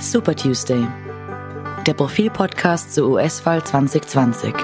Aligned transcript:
Super 0.00 0.34
Tuesday, 0.34 0.86
der 1.86 1.94
Profil-Podcast 1.94 2.94
zur 2.94 3.10
US-Wahl 3.10 3.62
2020. 3.62 4.54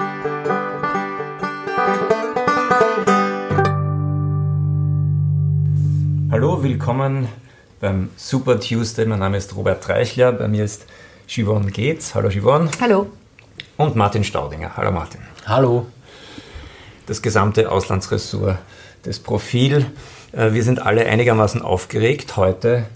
Hallo, 6.30 6.62
willkommen 6.62 7.28
beim 7.80 8.10
Super 8.16 8.58
Tuesday. 8.58 9.04
Mein 9.04 9.18
Name 9.18 9.36
ist 9.36 9.54
Robert 9.54 9.84
Treichler, 9.84 10.32
bei 10.32 10.48
mir 10.48 10.64
ist 10.64 10.86
Yvonne 11.28 11.70
Geetz. 11.70 12.14
Hallo 12.14 12.30
Yvonne. 12.30 12.70
Hallo. 12.80 13.10
Und 13.76 13.96
Martin 13.96 14.24
Staudinger. 14.24 14.76
Hallo 14.76 14.90
Martin. 14.90 15.20
Hallo. 15.46 15.86
Das 17.06 17.20
gesamte 17.20 17.70
Auslandsressort 17.70 18.58
des 19.04 19.18
Profil. 19.18 19.86
Äh, 20.32 20.52
wir 20.52 20.62
sind 20.62 20.80
alle 20.80 21.06
einigermaßen 21.06 21.62
aufgeregt. 21.62 22.36
Heute 22.36 22.86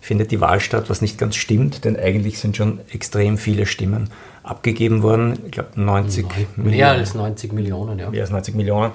findet 0.00 0.30
die 0.30 0.40
Wahl 0.40 0.60
statt, 0.60 0.88
was 0.88 1.02
nicht 1.02 1.18
ganz 1.18 1.36
stimmt, 1.36 1.84
denn 1.84 1.96
eigentlich 1.96 2.38
sind 2.38 2.56
schon 2.56 2.78
extrem 2.92 3.38
viele 3.38 3.66
Stimmen 3.66 4.10
abgegeben 4.44 5.02
worden. 5.02 5.38
Ich 5.46 5.50
glaube 5.50 5.70
90 5.74 6.26
Mehr 6.28 6.46
Millionen. 6.56 6.98
als 7.00 7.14
90 7.14 7.52
Millionen, 7.52 7.98
ja. 7.98 8.10
Mehr 8.10 8.20
als 8.20 8.30
90 8.30 8.54
Millionen. 8.54 8.92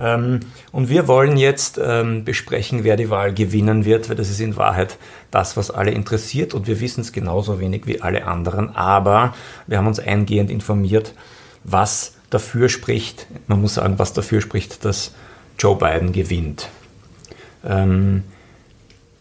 Ähm, 0.00 0.40
und 0.72 0.88
wir 0.88 1.06
wollen 1.06 1.36
jetzt 1.36 1.80
ähm, 1.80 2.24
besprechen, 2.24 2.82
wer 2.82 2.96
die 2.96 3.08
Wahl 3.08 3.32
gewinnen 3.32 3.84
wird, 3.84 4.08
weil 4.08 4.16
das 4.16 4.28
ist 4.28 4.40
in 4.40 4.56
Wahrheit 4.56 4.98
das, 5.30 5.56
was 5.56 5.70
alle 5.70 5.92
interessiert 5.92 6.52
und 6.54 6.66
wir 6.66 6.80
wissen 6.80 7.02
es 7.02 7.12
genauso 7.12 7.60
wenig 7.60 7.86
wie 7.86 8.02
alle 8.02 8.26
anderen. 8.26 8.74
Aber 8.74 9.34
wir 9.68 9.78
haben 9.78 9.86
uns 9.86 10.00
eingehend 10.00 10.50
informiert, 10.50 11.14
was 11.62 12.14
dafür 12.30 12.68
spricht, 12.68 13.26
man 13.46 13.60
muss 13.60 13.74
sagen, 13.74 13.98
was 13.98 14.12
dafür 14.12 14.40
spricht, 14.40 14.84
dass 14.84 15.12
Joe 15.58 15.76
Biden 15.76 16.12
gewinnt. 16.12 16.68
Ähm, 17.64 18.24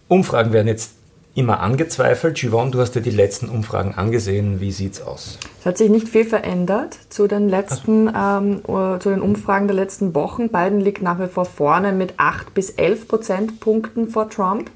Umfragen 0.08 0.54
werden 0.54 0.68
jetzt 0.68 0.92
immer 1.38 1.60
angezweifelt. 1.60 2.40
Yvonne, 2.40 2.72
du 2.72 2.80
hast 2.80 2.94
dir 2.94 3.02
die 3.02 3.12
letzten 3.12 3.48
Umfragen 3.48 3.94
angesehen. 3.94 4.60
Wie 4.60 4.72
sieht's 4.72 5.02
aus? 5.02 5.38
Es 5.60 5.66
hat 5.68 5.78
sich 5.78 5.90
nicht 5.90 6.10
viel 6.10 6.26
verändert 6.26 6.98
zu 7.10 7.28
den 7.28 7.48
letzten, 7.48 8.08
ähm, 8.08 8.62
äh, 8.68 9.00
zu 9.00 9.10
den 9.10 9.22
Umfragen 9.22 9.68
der 9.68 9.76
letzten 9.76 10.16
Wochen. 10.16 10.50
Biden 10.50 10.82
liegt 10.82 11.04
nach 11.04 11.20
wie 11.20 11.28
vor 11.28 11.46
vorne 11.46 11.92
mit 11.92 12.16
8 12.18 12.54
bis 12.56 12.72
11 12.72 13.08
Prozentpunkten 13.08 14.10
vor 14.10 14.32
Trump. 14.32 14.72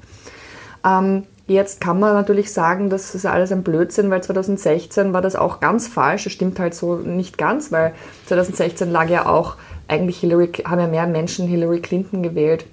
Ähm, 0.84 1.24
jetzt 1.48 1.80
kann 1.80 1.98
man 1.98 2.14
natürlich 2.14 2.52
sagen, 2.52 2.90
das 2.90 3.16
ist 3.16 3.26
alles 3.26 3.50
ein 3.50 3.64
Blödsinn, 3.64 4.10
weil 4.10 4.22
2016 4.22 5.12
war 5.12 5.20
das 5.20 5.34
auch 5.34 5.58
ganz 5.58 5.88
falsch. 5.88 6.24
Das 6.24 6.32
stimmt 6.32 6.60
halt 6.60 6.74
so 6.74 6.94
nicht 6.94 7.38
ganz, 7.38 7.72
weil 7.72 7.92
2016 8.26 8.88
lag 8.90 9.08
ja 9.08 9.26
auch 9.26 9.56
eigentlich 9.88 10.18
Hillary, 10.20 10.48
haben 10.64 10.80
ja 10.80 10.86
mehr 10.86 11.06
Menschen 11.06 11.46
Hillary 11.46 11.80
Clinton 11.80 12.22
gewählt 12.22 12.66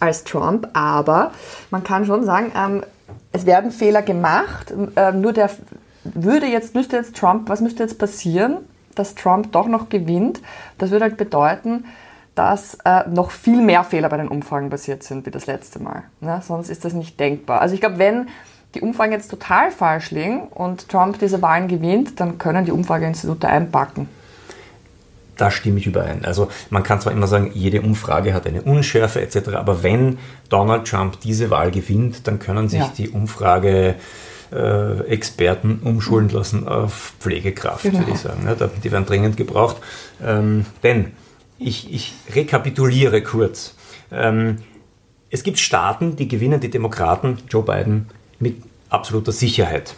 als 0.00 0.24
Trump. 0.24 0.68
Aber 0.72 1.32
man 1.70 1.84
kann 1.84 2.04
schon 2.04 2.24
sagen, 2.24 2.52
ähm, 2.56 2.82
es 3.32 3.46
werden 3.46 3.70
Fehler 3.70 4.02
gemacht. 4.02 4.72
Ähm, 4.96 5.20
nur 5.20 5.32
der 5.32 5.50
würde 6.04 6.46
jetzt, 6.46 6.74
müsste 6.74 6.96
jetzt 6.96 7.16
Trump, 7.16 7.48
was 7.48 7.60
müsste 7.60 7.82
jetzt 7.82 7.98
passieren, 7.98 8.58
dass 8.94 9.14
Trump 9.14 9.52
doch 9.52 9.66
noch 9.66 9.88
gewinnt? 9.88 10.40
Das 10.78 10.90
würde 10.90 11.04
halt 11.04 11.16
bedeuten, 11.16 11.84
dass 12.34 12.78
äh, 12.84 13.08
noch 13.08 13.30
viel 13.30 13.62
mehr 13.62 13.84
Fehler 13.84 14.08
bei 14.08 14.16
den 14.16 14.28
Umfragen 14.28 14.70
passiert 14.70 15.02
sind 15.02 15.24
wie 15.26 15.30
das 15.30 15.46
letzte 15.46 15.80
Mal. 15.80 16.04
Ne? 16.20 16.42
Sonst 16.46 16.68
ist 16.68 16.84
das 16.84 16.92
nicht 16.92 17.18
denkbar. 17.18 17.60
Also 17.60 17.74
ich 17.74 17.80
glaube, 17.80 17.98
wenn 17.98 18.28
die 18.74 18.80
Umfragen 18.80 19.12
jetzt 19.12 19.30
total 19.30 19.70
falsch 19.70 20.10
liegen 20.10 20.48
und 20.48 20.88
Trump 20.88 21.18
diese 21.20 21.40
Wahlen 21.42 21.68
gewinnt, 21.68 22.18
dann 22.18 22.38
können 22.38 22.64
die 22.64 22.72
Umfrageinstitute 22.72 23.48
einpacken. 23.48 24.08
Da 25.36 25.50
stimme 25.50 25.78
ich 25.80 25.86
überein. 25.86 26.24
Also 26.24 26.48
man 26.70 26.82
kann 26.82 27.00
zwar 27.00 27.12
immer 27.12 27.26
sagen, 27.26 27.50
jede 27.54 27.82
Umfrage 27.82 28.34
hat 28.34 28.46
eine 28.46 28.62
Unschärfe 28.62 29.20
etc., 29.20 29.48
aber 29.54 29.82
wenn 29.82 30.18
Donald 30.48 30.86
Trump 30.86 31.20
diese 31.20 31.50
Wahl 31.50 31.70
gewinnt, 31.70 32.26
dann 32.28 32.38
können 32.38 32.68
sich 32.68 32.80
Ja. 32.80 32.92
die 32.96 33.08
Umfrage 33.10 33.96
äh, 34.52 35.00
Experten 35.08 35.80
umschulen 35.82 36.28
lassen 36.28 36.68
auf 36.68 37.14
Pflegekraft, 37.18 37.82
Genau. 37.82 37.98
würde 38.00 38.12
ich 38.12 38.18
sagen. 38.18 38.42
Ja, 38.46 38.54
da- 38.54 38.70
die 38.84 38.92
werden 38.92 39.06
dringend 39.06 39.36
gebraucht. 39.36 39.78
Ähm, 40.24 40.66
denn 40.84 41.12
ich, 41.58 41.92
ich 41.92 42.12
rekapituliere 42.34 43.22
kurz. 43.22 43.74
Ähm, 44.12 44.58
es 45.30 45.42
gibt 45.42 45.58
Staaten, 45.58 46.14
die 46.14 46.28
gewinnen 46.28 46.60
die 46.60 46.70
Demokraten, 46.70 47.38
Joe 47.48 47.64
Biden, 47.64 48.06
mit 48.38 48.62
absoluter 48.90 49.32
Sicherheit 49.32 49.94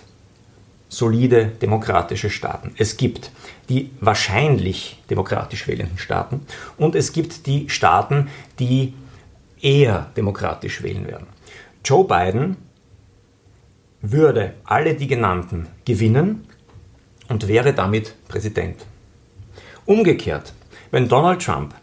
solide 0.88 1.46
demokratische 1.46 2.30
Staaten. 2.30 2.72
Es 2.78 2.96
gibt 2.96 3.30
die 3.68 3.90
wahrscheinlich 4.00 5.02
demokratisch 5.10 5.66
wählenden 5.66 5.98
Staaten 5.98 6.40
und 6.78 6.94
es 6.94 7.12
gibt 7.12 7.46
die 7.46 7.68
Staaten, 7.68 8.28
die 8.58 8.94
eher 9.60 10.10
demokratisch 10.16 10.82
wählen 10.82 11.06
werden. 11.06 11.26
Joe 11.84 12.04
Biden 12.04 12.56
würde 14.02 14.54
alle 14.64 14.94
die 14.94 15.06
genannten 15.06 15.66
gewinnen 15.84 16.46
und 17.28 17.48
wäre 17.48 17.72
damit 17.72 18.14
Präsident. 18.28 18.86
Umgekehrt, 19.84 20.52
wenn 20.90 21.08
Donald 21.08 21.42
Trump 21.42 21.74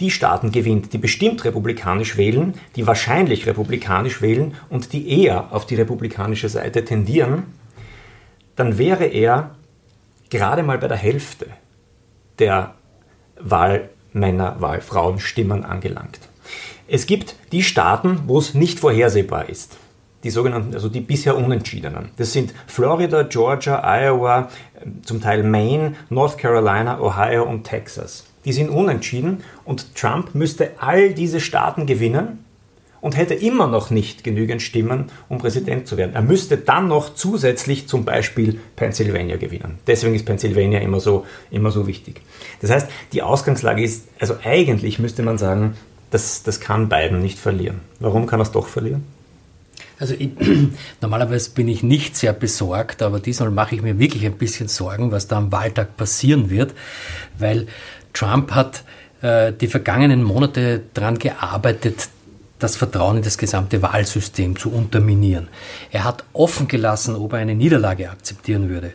die 0.00 0.10
Staaten 0.10 0.52
gewinnt, 0.52 0.92
die 0.92 0.98
bestimmt 0.98 1.44
republikanisch 1.44 2.16
wählen, 2.16 2.54
die 2.76 2.86
wahrscheinlich 2.86 3.46
republikanisch 3.46 4.20
wählen 4.20 4.54
und 4.68 4.92
die 4.92 5.22
eher 5.22 5.52
auf 5.52 5.66
die 5.66 5.74
republikanische 5.74 6.48
Seite 6.48 6.84
tendieren, 6.84 7.44
dann 8.56 8.78
wäre 8.78 9.04
er 9.04 9.54
gerade 10.30 10.62
mal 10.62 10.78
bei 10.78 10.88
der 10.88 10.96
Hälfte 10.96 11.46
der 12.38 12.74
Wahlmänner, 13.38 14.56
Wahlfrauenstimmen 14.60 15.64
angelangt. 15.64 16.18
Es 16.88 17.06
gibt 17.06 17.36
die 17.52 17.62
Staaten, 17.62 18.20
wo 18.26 18.38
es 18.38 18.54
nicht 18.54 18.80
vorhersehbar 18.80 19.48
ist. 19.48 19.76
Die 20.24 20.30
sogenannten, 20.30 20.74
also 20.74 20.88
die 20.88 21.00
bisher 21.00 21.36
Unentschiedenen. 21.36 22.10
Das 22.16 22.32
sind 22.32 22.52
Florida, 22.66 23.22
Georgia, 23.22 23.82
Iowa, 23.84 24.48
zum 25.02 25.20
Teil 25.20 25.42
Maine, 25.42 25.94
North 26.10 26.38
Carolina, 26.38 27.00
Ohio 27.00 27.44
und 27.44 27.64
Texas. 27.64 28.24
Die 28.44 28.52
sind 28.52 28.70
unentschieden 28.70 29.42
und 29.64 29.94
Trump 29.94 30.34
müsste 30.34 30.72
all 30.78 31.12
diese 31.12 31.40
Staaten 31.40 31.86
gewinnen 31.86 32.44
und 33.06 33.16
hätte 33.16 33.34
immer 33.34 33.68
noch 33.68 33.90
nicht 33.90 34.24
genügend 34.24 34.60
Stimmen, 34.60 35.04
um 35.28 35.38
Präsident 35.38 35.86
zu 35.86 35.96
werden. 35.96 36.16
Er 36.16 36.22
müsste 36.22 36.56
dann 36.56 36.88
noch 36.88 37.14
zusätzlich 37.14 37.86
zum 37.86 38.04
Beispiel 38.04 38.58
Pennsylvania 38.74 39.36
gewinnen. 39.36 39.78
Deswegen 39.86 40.16
ist 40.16 40.26
Pennsylvania 40.26 40.80
immer 40.80 40.98
so, 40.98 41.24
immer 41.52 41.70
so 41.70 41.86
wichtig. 41.86 42.20
Das 42.60 42.72
heißt, 42.72 42.88
die 43.12 43.22
Ausgangslage 43.22 43.80
ist, 43.80 44.08
also 44.18 44.34
eigentlich 44.42 44.98
müsste 44.98 45.22
man 45.22 45.38
sagen, 45.38 45.76
das, 46.10 46.42
das 46.42 46.58
kann 46.58 46.88
Biden 46.88 47.20
nicht 47.20 47.38
verlieren. 47.38 47.78
Warum 48.00 48.26
kann 48.26 48.40
er 48.40 48.42
es 48.42 48.50
doch 48.50 48.66
verlieren? 48.66 49.04
Also 50.00 50.14
ich, 50.18 50.30
normalerweise 51.00 51.50
bin 51.50 51.68
ich 51.68 51.84
nicht 51.84 52.16
sehr 52.16 52.32
besorgt, 52.32 53.02
aber 53.02 53.20
diesmal 53.20 53.52
mache 53.52 53.76
ich 53.76 53.82
mir 53.82 54.00
wirklich 54.00 54.26
ein 54.26 54.36
bisschen 54.36 54.66
Sorgen, 54.66 55.12
was 55.12 55.28
da 55.28 55.36
am 55.36 55.52
Wahltag 55.52 55.96
passieren 55.96 56.50
wird, 56.50 56.74
weil 57.38 57.68
Trump 58.12 58.50
hat 58.50 58.82
äh, 59.22 59.52
die 59.52 59.68
vergangenen 59.68 60.24
Monate 60.24 60.82
daran 60.92 61.20
gearbeitet, 61.20 62.08
das 62.58 62.76
Vertrauen 62.76 63.18
in 63.18 63.22
das 63.22 63.38
gesamte 63.38 63.82
Wahlsystem 63.82 64.56
zu 64.56 64.72
unterminieren. 64.72 65.48
Er 65.90 66.04
hat 66.04 66.24
offen 66.32 66.68
gelassen, 66.68 67.16
ob 67.16 67.34
er 67.34 67.40
eine 67.40 67.54
Niederlage 67.54 68.10
akzeptieren 68.10 68.68
würde. 68.68 68.92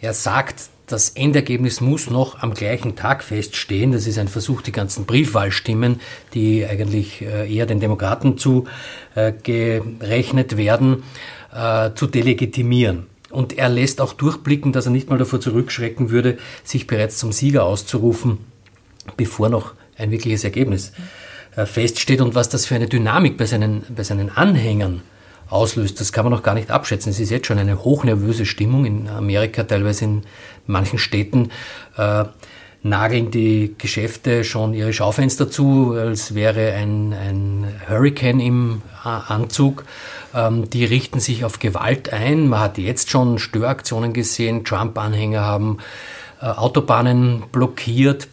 Er 0.00 0.14
sagt, 0.14 0.70
das 0.86 1.10
Endergebnis 1.10 1.80
muss 1.80 2.10
noch 2.10 2.42
am 2.42 2.54
gleichen 2.54 2.96
Tag 2.96 3.22
feststehen. 3.22 3.92
Das 3.92 4.06
ist 4.06 4.18
ein 4.18 4.28
Versuch, 4.28 4.62
die 4.62 4.72
ganzen 4.72 5.04
Briefwahlstimmen, 5.06 6.00
die 6.34 6.66
eigentlich 6.66 7.22
äh, 7.22 7.48
eher 7.52 7.66
den 7.66 7.80
Demokraten 7.80 8.36
zugerechnet 8.36 10.56
werden, 10.56 11.04
äh, 11.54 11.90
zu 11.94 12.06
delegitimieren. 12.06 13.06
Und 13.30 13.56
er 13.56 13.70
lässt 13.70 14.02
auch 14.02 14.12
durchblicken, 14.12 14.72
dass 14.72 14.86
er 14.86 14.92
nicht 14.92 15.08
mal 15.08 15.18
davor 15.18 15.40
zurückschrecken 15.40 16.10
würde, 16.10 16.36
sich 16.64 16.86
bereits 16.86 17.16
zum 17.16 17.32
Sieger 17.32 17.64
auszurufen, 17.64 18.38
bevor 19.16 19.48
noch 19.48 19.72
ein 19.96 20.10
wirkliches 20.10 20.44
Ergebnis 20.44 20.90
äh, 20.90 21.21
feststeht. 21.54 22.20
Und 22.20 22.34
was 22.34 22.48
das 22.48 22.66
für 22.66 22.74
eine 22.74 22.86
Dynamik 22.86 23.36
bei 23.36 23.46
seinen, 23.46 23.82
bei 23.94 24.02
seinen 24.02 24.30
Anhängern 24.36 25.02
auslöst, 25.48 26.00
das 26.00 26.12
kann 26.12 26.24
man 26.24 26.32
noch 26.32 26.42
gar 26.42 26.54
nicht 26.54 26.70
abschätzen. 26.70 27.10
Es 27.10 27.20
ist 27.20 27.30
jetzt 27.30 27.46
schon 27.46 27.58
eine 27.58 27.84
hochnervöse 27.84 28.46
Stimmung 28.46 28.86
in 28.86 29.08
Amerika, 29.08 29.62
teilweise 29.64 30.04
in 30.06 30.22
manchen 30.66 30.98
Städten. 30.98 31.50
Äh, 31.96 32.24
nageln 32.84 33.30
die 33.30 33.76
Geschäfte 33.78 34.42
schon 34.42 34.74
ihre 34.74 34.92
Schaufenster 34.92 35.48
zu, 35.50 35.92
als 35.92 36.34
wäre 36.34 36.72
ein, 36.72 37.12
ein 37.12 37.66
Hurricane 37.88 38.40
im 38.40 38.82
A- 39.04 39.18
Anzug. 39.28 39.84
Ähm, 40.34 40.68
die 40.68 40.84
richten 40.84 41.20
sich 41.20 41.44
auf 41.44 41.58
Gewalt 41.58 42.12
ein. 42.12 42.48
Man 42.48 42.60
hat 42.60 42.78
jetzt 42.78 43.10
schon 43.10 43.38
Störaktionen 43.38 44.12
gesehen. 44.12 44.64
Trump-Anhänger 44.64 45.42
haben 45.42 45.78
äh, 46.40 46.46
Autobahnen 46.46 47.44
blockiert. 47.52 48.26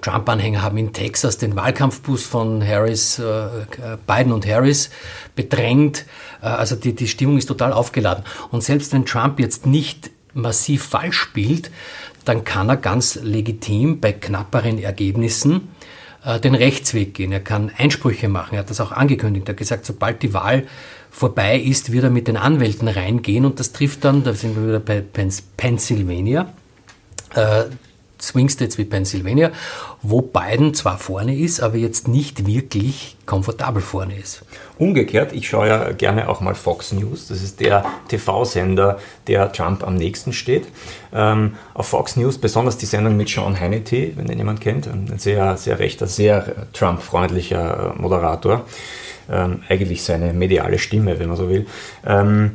Trump-Anhänger 0.00 0.62
haben 0.62 0.76
in 0.78 0.92
Texas 0.92 1.38
den 1.38 1.56
Wahlkampfbus 1.56 2.24
von 2.24 2.66
Harris, 2.66 3.18
äh, 3.18 3.48
Biden 4.06 4.32
und 4.32 4.46
Harris 4.46 4.90
bedrängt. 5.34 6.06
Äh, 6.42 6.46
also 6.46 6.76
die, 6.76 6.94
die 6.94 7.08
Stimmung 7.08 7.38
ist 7.38 7.46
total 7.46 7.72
aufgeladen. 7.72 8.24
Und 8.50 8.62
selbst 8.62 8.92
wenn 8.92 9.06
Trump 9.06 9.40
jetzt 9.40 9.66
nicht 9.66 10.10
massiv 10.34 10.84
falsch 10.84 11.18
spielt, 11.18 11.70
dann 12.24 12.44
kann 12.44 12.68
er 12.68 12.76
ganz 12.76 13.16
legitim 13.16 14.00
bei 14.00 14.12
knapperen 14.12 14.78
Ergebnissen 14.78 15.68
äh, 16.24 16.40
den 16.40 16.54
Rechtsweg 16.54 17.14
gehen, 17.14 17.32
er 17.32 17.40
kann 17.40 17.70
Einsprüche 17.76 18.28
machen, 18.28 18.54
er 18.54 18.60
hat 18.60 18.70
das 18.70 18.80
auch 18.80 18.92
angekündigt, 18.92 19.48
er 19.48 19.52
hat 19.52 19.58
gesagt, 19.58 19.86
sobald 19.86 20.22
die 20.22 20.32
Wahl 20.32 20.66
vorbei 21.10 21.58
ist, 21.58 21.92
wird 21.92 22.04
er 22.04 22.10
mit 22.10 22.28
den 22.28 22.36
Anwälten 22.36 22.88
reingehen 22.88 23.44
und 23.44 23.60
das 23.60 23.72
trifft 23.72 24.04
dann, 24.04 24.24
da 24.24 24.32
sind 24.32 24.56
wir 24.56 24.66
wieder 24.66 24.80
bei 24.80 25.02
Pennsylvania, 25.56 26.52
Swing 28.28 28.48
States 28.48 28.78
wie 28.78 28.84
Pennsylvania, 28.84 29.50
wo 30.02 30.20
Biden 30.20 30.74
zwar 30.74 30.98
vorne 30.98 31.36
ist, 31.36 31.60
aber 31.60 31.76
jetzt 31.76 32.08
nicht 32.08 32.46
wirklich 32.46 33.16
komfortabel 33.26 33.82
vorne 33.82 34.16
ist. 34.16 34.42
Umgekehrt, 34.78 35.32
ich 35.32 35.48
schaue 35.48 35.68
ja 35.68 35.92
gerne 35.92 36.28
auch 36.28 36.40
mal 36.40 36.54
Fox 36.54 36.92
News, 36.92 37.28
das 37.28 37.42
ist 37.42 37.60
der 37.60 37.84
TV-Sender, 38.08 38.98
der 39.26 39.52
Trump 39.52 39.82
am 39.82 39.94
nächsten 39.94 40.32
steht. 40.32 40.66
Ähm, 41.12 41.54
auf 41.74 41.88
Fox 41.88 42.16
News, 42.16 42.38
besonders 42.38 42.76
die 42.76 42.86
Sendung 42.86 43.16
mit 43.16 43.28
Sean 43.28 43.58
Hannity, 43.58 44.12
wenn 44.16 44.26
den 44.26 44.38
jemand 44.38 44.60
kennt, 44.60 44.86
ein 44.86 45.18
sehr, 45.18 45.56
sehr 45.56 45.78
rechter, 45.78 46.06
sehr 46.06 46.68
Trump-freundlicher 46.72 47.94
Moderator. 47.96 48.64
Ähm, 49.30 49.62
eigentlich 49.68 50.02
seine 50.02 50.34
mediale 50.34 50.78
Stimme, 50.78 51.18
wenn 51.18 51.28
man 51.28 51.38
so 51.38 51.48
will. 51.48 51.66
Ähm, 52.04 52.52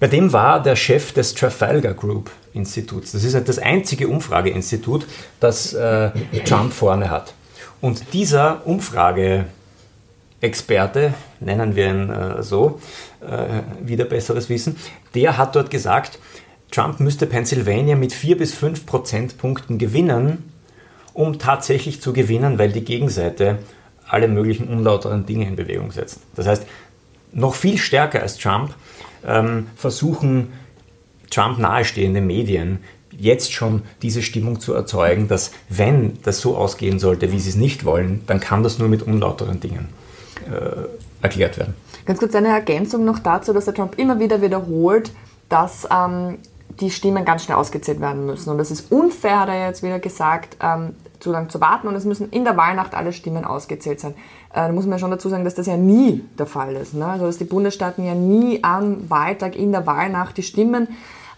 bei 0.00 0.08
dem 0.08 0.32
war 0.32 0.60
der 0.62 0.76
Chef 0.76 1.12
des 1.12 1.34
Trafalgar 1.34 1.92
Group 1.92 2.30
Instituts. 2.54 3.12
Das 3.12 3.22
ist 3.22 3.34
halt 3.34 3.50
das 3.50 3.58
einzige 3.58 4.08
Umfrageinstitut, 4.08 5.06
das 5.38 5.74
äh, 5.74 6.10
Trump 6.44 6.72
vorne 6.72 7.10
hat. 7.10 7.34
Und 7.82 8.14
dieser 8.14 8.66
Umfrageexperte, 8.66 11.12
nennen 11.40 11.76
wir 11.76 11.90
ihn 11.90 12.08
äh, 12.10 12.42
so, 12.42 12.80
äh, 13.20 13.60
wieder 13.86 14.06
besseres 14.06 14.48
Wissen, 14.48 14.76
der 15.14 15.36
hat 15.36 15.54
dort 15.54 15.70
gesagt, 15.70 16.18
Trump 16.70 17.00
müsste 17.00 17.26
Pennsylvania 17.26 17.96
mit 17.96 18.14
4 18.14 18.38
bis 18.38 18.54
5 18.54 18.86
Prozentpunkten 18.86 19.76
gewinnen, 19.78 20.50
um 21.12 21.38
tatsächlich 21.38 22.00
zu 22.00 22.14
gewinnen, 22.14 22.58
weil 22.58 22.72
die 22.72 22.84
Gegenseite 22.84 23.58
alle 24.08 24.28
möglichen 24.28 24.68
unlauteren 24.68 25.26
Dinge 25.26 25.46
in 25.46 25.56
Bewegung 25.56 25.92
setzt. 25.92 26.20
Das 26.36 26.46
heißt, 26.46 26.64
noch 27.32 27.54
viel 27.54 27.76
stärker 27.78 28.22
als 28.22 28.38
Trump 28.38 28.74
ähm, 29.26 29.66
versuchen 29.76 30.52
Trump 31.30 31.58
nahestehende 31.58 32.20
Medien 32.20 32.80
jetzt 33.16 33.52
schon 33.52 33.82
diese 34.02 34.22
Stimmung 34.22 34.60
zu 34.60 34.72
erzeugen, 34.72 35.28
dass 35.28 35.52
wenn 35.68 36.18
das 36.22 36.40
so 36.40 36.56
ausgehen 36.56 36.98
sollte, 36.98 37.32
wie 37.32 37.38
sie 37.38 37.50
es 37.50 37.56
nicht 37.56 37.84
wollen, 37.84 38.22
dann 38.26 38.40
kann 38.40 38.62
das 38.62 38.78
nur 38.78 38.88
mit 38.88 39.02
unlauteren 39.02 39.60
Dingen 39.60 39.88
äh, 40.46 40.86
erklärt 41.22 41.58
werden. 41.58 41.74
Ganz 42.06 42.18
kurz 42.18 42.34
eine 42.34 42.48
Ergänzung 42.48 43.04
noch 43.04 43.18
dazu, 43.18 43.52
dass 43.52 43.66
der 43.66 43.74
Trump 43.74 43.98
immer 43.98 44.18
wieder 44.18 44.40
wiederholt, 44.40 45.12
dass 45.48 45.86
ähm, 45.90 46.38
die 46.80 46.90
Stimmen 46.90 47.24
ganz 47.24 47.44
schnell 47.44 47.56
ausgezählt 47.56 48.00
werden 48.00 48.26
müssen. 48.26 48.50
Und 48.50 48.58
es 48.58 48.70
ist 48.70 48.90
unfair, 48.90 49.40
hat 49.40 49.48
er 49.48 49.66
jetzt 49.66 49.82
wieder 49.82 49.98
gesagt, 49.98 50.56
ähm, 50.62 50.94
zu 51.20 51.30
lange 51.30 51.48
zu 51.48 51.60
warten 51.60 51.86
und 51.86 51.94
es 51.94 52.04
müssen 52.04 52.30
in 52.30 52.44
der 52.44 52.56
Wahlnacht 52.56 52.94
alle 52.94 53.12
Stimmen 53.12 53.44
ausgezählt 53.44 54.00
sein. 54.00 54.14
Äh, 54.52 54.66
da 54.66 54.72
muss 54.72 54.86
man 54.86 54.98
schon 54.98 55.10
dazu 55.10 55.28
sagen, 55.28 55.44
dass 55.44 55.54
das 55.54 55.66
ja 55.66 55.76
nie 55.76 56.24
der 56.38 56.46
Fall 56.46 56.74
ist. 56.74 56.94
Ne? 56.94 57.06
Also 57.06 57.26
dass 57.26 57.38
die 57.38 57.44
Bundesstaaten 57.44 58.04
ja 58.04 58.14
nie 58.14 58.64
am 58.64 59.08
Wahltag 59.08 59.56
in 59.56 59.72
der 59.72 59.86
Wahlnacht 59.86 60.36
die 60.36 60.42
Stimmen 60.42 60.88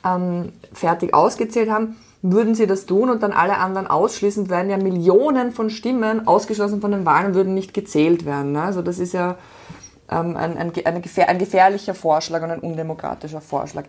ähm, 0.05 0.53
fertig 0.73 1.13
ausgezählt 1.15 1.71
haben. 1.71 1.97
Würden 2.23 2.55
sie 2.55 2.69
das 2.69 2.87
tun 2.87 3.11
und 3.11 3.23
dann 3.25 3.33
alle 3.33 3.59
anderen 3.59 3.89
ausschließen, 3.89 4.49
werden 4.49 4.71
ja 4.71 4.77
Millionen 4.77 5.51
von 5.51 5.71
Stimmen 5.71 6.29
ausgeschlossen 6.29 6.81
von 6.81 6.93
den 6.93 7.05
Wahlen 7.05 7.29
und 7.29 7.35
würden 7.35 7.55
nicht 7.55 7.75
gezählt 7.75 8.25
werden. 8.25 8.53
Ne? 8.53 8.63
Also 8.63 8.81
das 8.81 9.01
ist 9.01 9.13
ja 9.13 9.37
ähm, 10.09 10.37
ein, 10.37 10.57
ein, 10.57 10.73
ein, 10.85 11.03
ein 11.27 11.39
gefährlicher 11.39 11.95
Vorschlag 11.95 12.43
und 12.43 12.51
ein 12.53 12.61
undemokratischer 12.61 13.41
Vorschlag. 13.41 13.85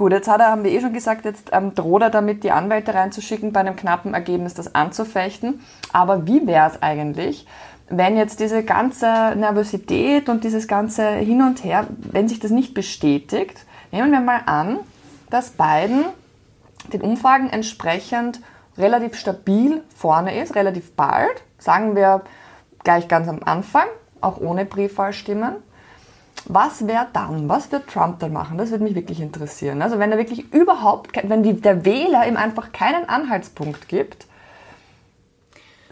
Gut, 0.00 0.12
jetzt 0.12 0.28
hat 0.28 0.40
er, 0.40 0.46
haben 0.46 0.64
wir 0.64 0.70
eh 0.70 0.80
schon 0.80 0.94
gesagt, 0.94 1.26
jetzt 1.26 1.50
ähm, 1.52 1.74
droht 1.74 2.00
er 2.00 2.08
damit, 2.08 2.42
die 2.42 2.52
Anwälte 2.52 2.94
reinzuschicken, 2.94 3.52
bei 3.52 3.60
einem 3.60 3.76
knappen 3.76 4.14
Ergebnis 4.14 4.54
das 4.54 4.74
anzufechten. 4.74 5.60
Aber 5.92 6.26
wie 6.26 6.46
wäre 6.46 6.70
es 6.70 6.82
eigentlich, 6.82 7.46
wenn 7.90 8.16
jetzt 8.16 8.40
diese 8.40 8.64
ganze 8.64 9.04
Nervosität 9.36 10.30
und 10.30 10.42
dieses 10.42 10.66
ganze 10.66 11.06
Hin 11.06 11.42
und 11.42 11.64
Her, 11.64 11.86
wenn 12.12 12.28
sich 12.28 12.40
das 12.40 12.50
nicht 12.50 12.72
bestätigt, 12.72 13.66
nehmen 13.92 14.10
wir 14.10 14.20
mal 14.20 14.40
an, 14.46 14.78
dass 15.28 15.50
Biden 15.50 16.06
den 16.90 17.02
Umfragen 17.02 17.50
entsprechend 17.50 18.40
relativ 18.78 19.16
stabil 19.16 19.82
vorne 19.94 20.40
ist, 20.42 20.54
relativ 20.54 20.96
bald, 20.96 21.42
sagen 21.58 21.94
wir 21.94 22.22
gleich 22.84 23.06
ganz 23.06 23.28
am 23.28 23.42
Anfang, 23.44 23.84
auch 24.22 24.38
ohne 24.38 24.64
Briefwahlstimmen. 24.64 25.56
Was 26.46 26.86
wäre 26.86 27.06
dann? 27.12 27.48
Was 27.48 27.70
wird 27.72 27.88
Trump 27.88 28.18
dann 28.20 28.32
machen? 28.32 28.58
Das 28.58 28.70
würde 28.70 28.84
mich 28.84 28.94
wirklich 28.94 29.20
interessieren. 29.20 29.82
Also 29.82 29.98
wenn 29.98 30.12
er 30.12 30.18
wirklich 30.18 30.52
überhaupt, 30.52 31.10
wenn 31.22 31.42
die, 31.42 31.60
der 31.60 31.84
Wähler 31.84 32.26
ihm 32.26 32.36
einfach 32.36 32.72
keinen 32.72 33.08
Anhaltspunkt 33.08 33.88
gibt, 33.88 34.26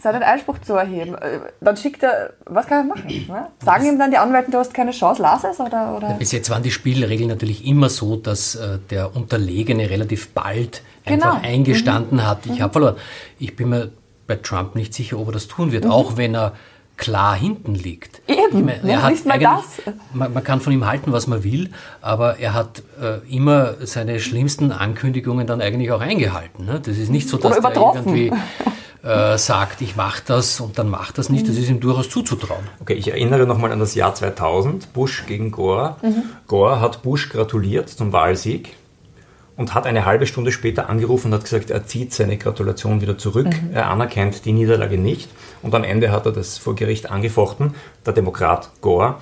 seinen 0.01 0.23
Einspruch 0.23 0.59
zu 0.59 0.75
erheben, 0.75 1.15
äh, 1.17 1.41
dann 1.61 1.77
schickt 1.77 2.03
er, 2.03 2.35
was 2.45 2.67
kann 2.67 2.87
er 2.87 2.95
machen? 2.95 3.27
Ne? 3.29 3.49
Sagen 3.65 3.87
ihm 3.87 3.99
dann 3.99 4.11
die 4.11 4.19
Anwälte, 4.19 4.51
du 4.51 4.59
hast 4.59 4.73
keine 4.73 4.93
Chance, 4.93 5.21
lass 5.21 5.45
es? 5.45 5.59
Oder, 5.59 5.97
oder? 5.97 6.15
Bis 6.15 6.33
jetzt 6.33 6.51
waren 6.51 6.63
die 6.63 6.71
Spielregeln 6.71 7.29
natürlich 7.29 7.67
immer 7.67 7.89
so, 7.89 8.17
dass 8.17 8.55
äh, 8.55 8.79
der 8.91 9.17
Unterlegene 9.17 9.91
relativ 9.91 10.31
bald 10.31 10.83
genau. 11.05 11.33
einfach 11.33 11.43
eingestanden 11.43 12.19
mhm. 12.19 12.27
hat, 12.27 12.47
ich 12.47 12.59
mhm. 12.59 12.63
habe 12.63 12.73
verloren. 12.73 12.97
Ich 13.39 13.57
bin 13.57 13.71
mir 13.71 13.91
bei 14.27 14.37
Trump 14.37 14.77
nicht 14.77 14.95
sicher, 14.95 15.19
ob 15.19 15.29
er 15.29 15.33
das 15.33 15.49
tun 15.49 15.73
wird, 15.73 15.85
mhm. 15.85 15.91
auch 15.91 16.17
wenn 16.17 16.35
er 16.35 16.53
klar 16.99 17.35
hinten 17.37 17.75
liegt. 17.75 18.21
Eben, 18.29 18.67
meine, 18.67 18.81
er 18.91 19.03
hat 19.03 19.13
nicht 19.13 19.25
mal 19.25 19.39
das. 19.39 19.81
Man, 20.13 20.33
man, 20.35 20.45
kann 20.45 20.61
von 20.61 20.73
ihm 20.73 20.85
halten, 20.85 21.13
was 21.13 21.27
man 21.27 21.45
will, 21.45 21.71
aber 22.03 22.39
er 22.39 22.53
hat 22.53 22.83
äh, 23.01 23.27
immer 23.35 23.75
seine 23.81 24.21
schlimmsten 24.21 24.73
Ankündigungen 24.73 25.47
dann 25.47 25.63
eigentlich 25.63 25.93
auch 25.93 26.01
eingehalten. 26.01 26.67
Ne? 26.67 26.81
Das 26.85 26.99
ist 26.99 27.09
nicht 27.09 27.29
so, 27.29 27.39
dass 27.39 27.57
er 27.57 27.75
irgendwie 27.75 28.33
äh, 29.03 29.39
sagt, 29.39 29.81
ich 29.81 29.97
mache 29.97 30.23
das 30.27 30.61
und 30.61 30.79
dann 30.79 30.91
macht 30.91 31.17
das 31.19 31.31
nicht. 31.31 31.49
Das 31.49 31.57
ist 31.57 31.71
ihm 31.71 31.81
durchaus 31.81 32.11
zuzutrauen. 32.11 32.65
Okay, 32.81 32.95
ich 32.95 33.09
erinnere 33.09 33.47
nochmal 33.47 33.73
an 33.73 33.79
das 33.79 33.95
Jahr 33.95 34.15
2000, 34.15 34.93
Bush 34.93 35.25
gegen 35.27 35.51
Gore. 35.51 35.97
Mhm. 36.03 36.25
Gore 36.47 36.81
hat 36.81 37.03
Bush 37.03 37.31
gratuliert 37.31 37.89
zum 37.89 38.13
Wahlsieg 38.13 38.75
und 39.57 39.75
hat 39.75 39.87
eine 39.87 40.05
halbe 40.05 40.27
Stunde 40.27 40.53
später 40.53 40.89
angerufen 40.89 41.29
und 41.29 41.35
hat 41.35 41.45
gesagt, 41.45 41.71
er 41.71 41.87
zieht 41.87 42.13
seine 42.13 42.37
Gratulation 42.37 43.01
wieder 43.01 43.19
zurück, 43.19 43.47
mhm. 43.47 43.71
er 43.73 43.89
anerkennt 43.89 44.45
die 44.45 44.53
Niederlage 44.53 44.99
nicht 44.99 45.29
und 45.63 45.75
am 45.75 45.85
Ende 45.85 46.11
hat 46.11 46.27
er 46.27 46.33
das 46.33 46.59
vor 46.59 46.75
Gericht 46.75 47.11
angefochten, 47.11 47.75
der 48.07 48.13
Demokrat 48.13 48.71
Gore. 48.81 49.17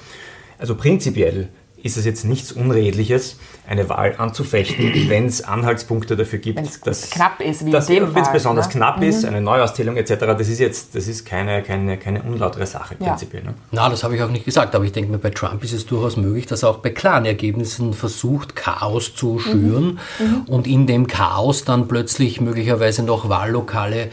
Also 0.58 0.74
prinzipiell 0.74 1.48
ist 1.86 1.96
es 1.96 2.04
jetzt 2.04 2.24
nichts 2.24 2.52
Unredliches, 2.52 3.38
eine 3.68 3.88
Wahl 3.88 4.14
anzufechten, 4.18 4.92
wenn 5.08 5.26
es 5.26 5.42
Anhaltspunkte 5.42 6.16
dafür 6.16 6.38
gibt, 6.38 6.58
wenn's 6.58 6.80
dass 6.80 7.10
knapp 7.10 7.40
ist, 7.40 7.64
wie 7.64 7.70
dass, 7.70 7.88
wenn 7.88 8.04
es 8.04 8.32
besonders 8.32 8.66
ne? 8.66 8.72
knapp 8.72 9.02
ist, 9.02 9.22
mhm. 9.22 9.28
eine 9.28 9.40
Neuauszählung 9.40 9.96
etc. 9.96 10.14
Das 10.18 10.48
ist 10.48 10.58
jetzt, 10.58 10.94
das 10.94 11.06
ist 11.06 11.24
keine, 11.24 11.62
keine, 11.62 11.96
keine 11.96 12.22
unlautere 12.22 12.66
Sache 12.66 12.96
ja. 12.98 13.08
prinzipiell. 13.08 13.44
Ne? 13.44 13.54
Na, 13.70 13.88
das 13.88 14.04
habe 14.04 14.16
ich 14.16 14.22
auch 14.22 14.30
nicht 14.30 14.44
gesagt, 14.44 14.74
aber 14.74 14.84
ich 14.84 14.92
denke 14.92 15.10
mir, 15.10 15.18
bei 15.18 15.30
Trump 15.30 15.62
ist 15.64 15.72
es 15.72 15.86
durchaus 15.86 16.16
möglich, 16.16 16.46
dass 16.46 16.62
er 16.62 16.70
auch 16.70 16.78
bei 16.78 16.90
klaren 16.90 17.24
Ergebnissen 17.24 17.94
versucht, 17.94 18.56
Chaos 18.56 19.14
zu 19.14 19.38
schüren 19.38 19.98
mhm. 20.18 20.26
Mhm. 20.26 20.42
und 20.46 20.66
in 20.66 20.86
dem 20.86 21.06
Chaos 21.06 21.64
dann 21.64 21.88
plötzlich 21.88 22.40
möglicherweise 22.40 23.02
noch 23.02 23.28
Wahllokale 23.28 24.08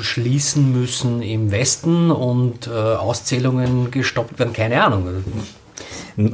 schließen 0.00 0.72
müssen 0.72 1.22
im 1.22 1.50
Westen 1.50 2.10
und 2.10 2.66
äh, 2.66 2.70
Auszählungen 2.70 3.90
gestoppt 3.90 4.38
werden, 4.38 4.52
keine 4.52 4.82
Ahnung. 4.82 5.24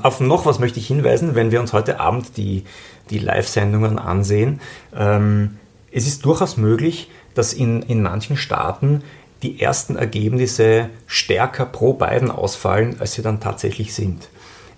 Auf 0.02 0.20
noch 0.20 0.46
was 0.46 0.58
möchte 0.58 0.80
ich 0.80 0.86
hinweisen, 0.86 1.34
wenn 1.34 1.50
wir 1.50 1.60
uns 1.60 1.72
heute 1.72 2.00
Abend 2.00 2.36
die, 2.36 2.64
die 3.10 3.18
Live-Sendungen 3.18 3.98
ansehen. 3.98 4.60
Ähm, 4.96 5.58
es 5.92 6.06
ist 6.06 6.24
durchaus 6.24 6.56
möglich, 6.56 7.10
dass 7.34 7.52
in, 7.52 7.82
in 7.82 8.02
manchen 8.02 8.36
Staaten 8.36 9.02
die 9.42 9.60
ersten 9.60 9.96
Ergebnisse 9.96 10.90
stärker 11.06 11.64
pro 11.64 11.92
Biden 11.92 12.30
ausfallen, 12.30 12.96
als 12.98 13.12
sie 13.12 13.22
dann 13.22 13.40
tatsächlich 13.40 13.94
sind. 13.94 14.28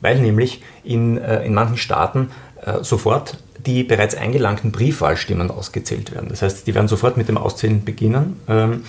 Weil 0.00 0.20
nämlich 0.20 0.62
in, 0.84 1.18
äh, 1.18 1.44
in 1.44 1.54
manchen 1.54 1.78
Staaten 1.78 2.30
äh, 2.64 2.82
sofort 2.82 3.38
die 3.66 3.84
bereits 3.84 4.14
eingelangten 4.14 4.72
Briefwahlstimmen 4.72 5.50
ausgezählt 5.50 6.12
werden. 6.12 6.28
Das 6.28 6.42
heißt, 6.42 6.66
die 6.66 6.74
werden 6.74 6.88
sofort 6.88 7.16
mit 7.16 7.28
dem 7.28 7.36
Auszählen 7.36 7.84
beginnen, 7.84 8.36
ähm, 8.48 8.84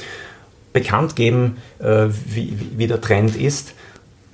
bekannt 0.74 1.16
geben, 1.16 1.58
äh, 1.80 2.08
wie, 2.25 2.58
wie 2.78 2.88
der 2.88 3.01
Trend 3.01 3.36
ist 3.36 3.74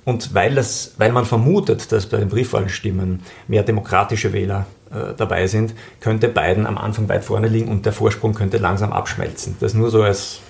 und 0.08 0.32
weil, 0.34 0.54
das, 0.54 0.94
weil 0.96 1.12
man 1.12 1.26
vermutet, 1.26 1.92
dass 1.92 2.06
bei 2.06 2.16
den 2.16 2.30
Briefwahlstimmen 2.30 3.20
mehr 3.46 3.62
demokratische 3.62 4.32
Wähler 4.32 4.66
äh, 4.90 5.14
dabei 5.14 5.46
sind, 5.46 5.74
könnte 6.00 6.28
Biden 6.28 6.66
am 6.66 6.78
Anfang 6.78 7.10
weit 7.10 7.24
vorne 7.24 7.46
liegen 7.48 7.68
und 7.68 7.84
der 7.84 7.92
Vorsprung 7.92 8.32
könnte 8.32 8.56
langsam 8.56 8.90
abschmelzen. 8.90 9.56
Das 9.60 9.74
nur 9.74 9.90
so 9.90 10.02
als, 10.02 10.40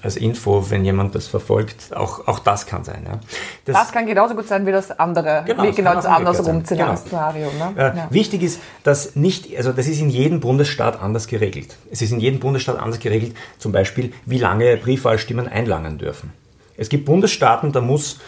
als 0.00 0.16
Info, 0.16 0.70
wenn 0.70 0.84
jemand 0.84 1.14
das 1.14 1.26
verfolgt. 1.26 1.96
Auch, 1.96 2.26
auch 2.28 2.38
das 2.38 2.66
kann 2.66 2.84
sein. 2.84 3.04
Ja. 3.04 3.18
Das, 3.64 3.76
das 3.76 3.92
kann 3.92 4.06
genauso 4.06 4.34
gut 4.34 4.46
sein 4.46 4.64
wie 4.66 4.72
das 4.72 4.96
andere, 4.98 5.42
genau, 5.44 5.64
wie 5.64 5.72
genau 5.72 5.94
das 5.94 6.06
andersrum 6.06 6.62
genau. 6.62 6.94
Szenario. 6.96 7.48
Ne? 7.58 7.72
Äh, 7.76 7.80
ja. 7.80 8.06
Wichtig 8.10 8.42
ist, 8.42 8.60
dass 8.84 9.16
nicht, 9.16 9.56
also 9.56 9.72
das 9.72 9.88
ist 9.88 10.00
in 10.00 10.10
jedem 10.10 10.40
Bundesstaat 10.40 11.02
anders 11.02 11.26
geregelt. 11.26 11.76
Es 11.90 12.00
ist 12.00 12.12
in 12.12 12.20
jedem 12.20 12.38
Bundesstaat 12.38 12.78
anders 12.78 13.00
geregelt, 13.00 13.34
zum 13.58 13.72
Beispiel, 13.72 14.12
wie 14.24 14.38
lange 14.38 14.76
Briefwahlstimmen 14.76 15.48
einlangen 15.48 15.98
dürfen. 15.98 16.32
Es 16.76 16.88
gibt 16.88 17.04
Bundesstaaten, 17.04 17.72
da 17.72 17.80
muss 17.80 18.20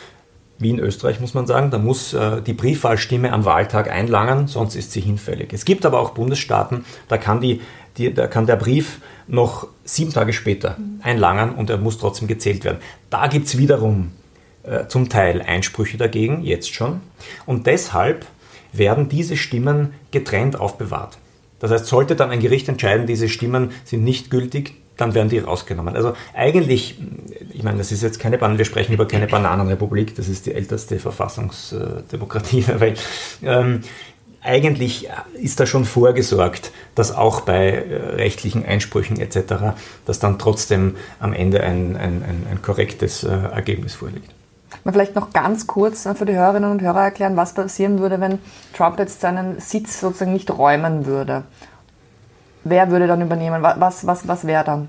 wie 0.61 0.71
in 0.71 0.79
Österreich 0.79 1.21
muss 1.21 1.33
man 1.33 1.47
sagen, 1.47 1.71
da 1.71 1.79
muss 1.79 2.12
äh, 2.12 2.43
die 2.43 2.53
Briefwahlstimme 2.53 3.33
am 3.33 3.47
Wahltag 3.47 3.91
einlangen, 3.91 4.47
sonst 4.47 4.77
ist 4.77 4.93
sie 4.93 5.00
hinfällig. 5.00 5.55
Es 5.55 5.65
gibt 5.65 5.87
aber 5.87 5.99
auch 5.99 6.11
Bundesstaaten, 6.11 6.85
da 7.09 7.17
kann 7.17 7.41
die, 7.41 7.62
die, 7.97 8.12
da 8.12 8.27
kann 8.27 8.47
der 8.47 8.57
Brief 8.57 9.00
noch 9.27 9.69
sieben 9.94 10.12
Tage 10.12 10.32
später 10.32 10.76
einlangen 11.02 11.54
und 11.54 11.70
er 11.70 11.78
muss 11.78 11.99
trotzdem 11.99 12.28
gezählt 12.28 12.64
werden. 12.64 12.78
Da 13.11 13.26
gibt 13.26 13.47
es 13.47 13.59
wiederum 13.59 14.12
äh, 14.62 14.87
zum 14.87 15.09
Teil 15.09 15.42
Einsprüche 15.42 15.97
dagegen, 15.97 16.42
jetzt 16.42 16.73
schon. 16.73 17.00
Und 17.47 17.66
deshalb 17.66 18.26
werden 18.73 19.09
diese 19.09 19.37
Stimmen 19.37 19.94
getrennt 20.12 20.59
aufbewahrt. 20.59 21.18
Das 21.59 21.70
heißt, 21.70 21.87
sollte 21.87 22.16
dann 22.16 22.30
ein 22.30 22.40
Gericht 22.40 22.68
entscheiden, 22.68 23.06
diese 23.06 23.28
Stimmen 23.28 23.73
sind 23.85 24.04
nicht 24.04 24.30
gültig, 24.30 24.75
dann 24.97 25.14
werden 25.14 25.28
die 25.28 25.38
rausgenommen. 25.38 25.97
Also 25.97 26.14
eigentlich, 26.35 26.99
ich 27.52 27.62
meine, 27.62 27.78
das 27.78 27.90
ist 27.90 28.02
jetzt 28.02 28.20
keine 28.20 28.38
Banane, 28.38 28.59
wir 28.59 28.64
sprechen 28.64 28.92
über 28.92 29.09
keine 29.09 29.26
Bananenrepublik, 29.26 30.14
das 30.14 30.28
ist 30.28 30.47
die 30.47 30.52
älteste 30.52 30.99
Verfassungsdemokratie 30.99 32.62
der 32.62 32.80
Welt. 32.80 33.00
Ähm, 33.42 33.80
eigentlich 34.42 35.09
ist 35.35 35.61
da 35.61 35.66
schon 35.66 35.85
vorgesorgt, 35.85 36.73
dass 36.94 37.14
auch 37.14 37.42
bei 37.42 37.70
äh, 37.70 37.97
rechtlichen 38.14 38.64
Einsprüchen 38.64 39.20
etc., 39.20 39.75
dass 40.06 40.18
dann 40.18 40.38
trotzdem 40.38 40.97
am 41.18 41.32
Ende 41.32 41.62
ein, 41.62 41.97
ein, 41.97 42.23
ein, 42.23 42.47
ein 42.50 42.62
korrektes 42.62 43.25
äh, 43.25 43.28
Ergebnis 43.28 43.94
vorliegt. 43.94 44.30
Mal 44.85 44.92
vielleicht 44.92 45.14
noch 45.14 45.32
ganz 45.32 45.66
kurz 45.66 46.09
für 46.14 46.25
die 46.25 46.35
Hörerinnen 46.35 46.70
und 46.70 46.80
Hörer 46.80 47.02
erklären, 47.02 47.37
was 47.37 47.54
passieren 47.54 47.99
würde, 47.99 48.20
wenn 48.20 48.38
Trump 48.75 48.99
jetzt 48.99 49.20
seinen 49.20 49.61
Sitz 49.61 50.00
sozusagen 50.00 50.32
nicht 50.32 50.50
räumen 50.50 51.04
würde. 51.04 51.42
Wer 52.64 52.90
würde 52.90 53.06
dann 53.06 53.20
übernehmen? 53.20 53.62
Was, 53.62 54.06
was, 54.06 54.26
was 54.26 54.47
wäre 54.47 54.64
dann 54.64 54.88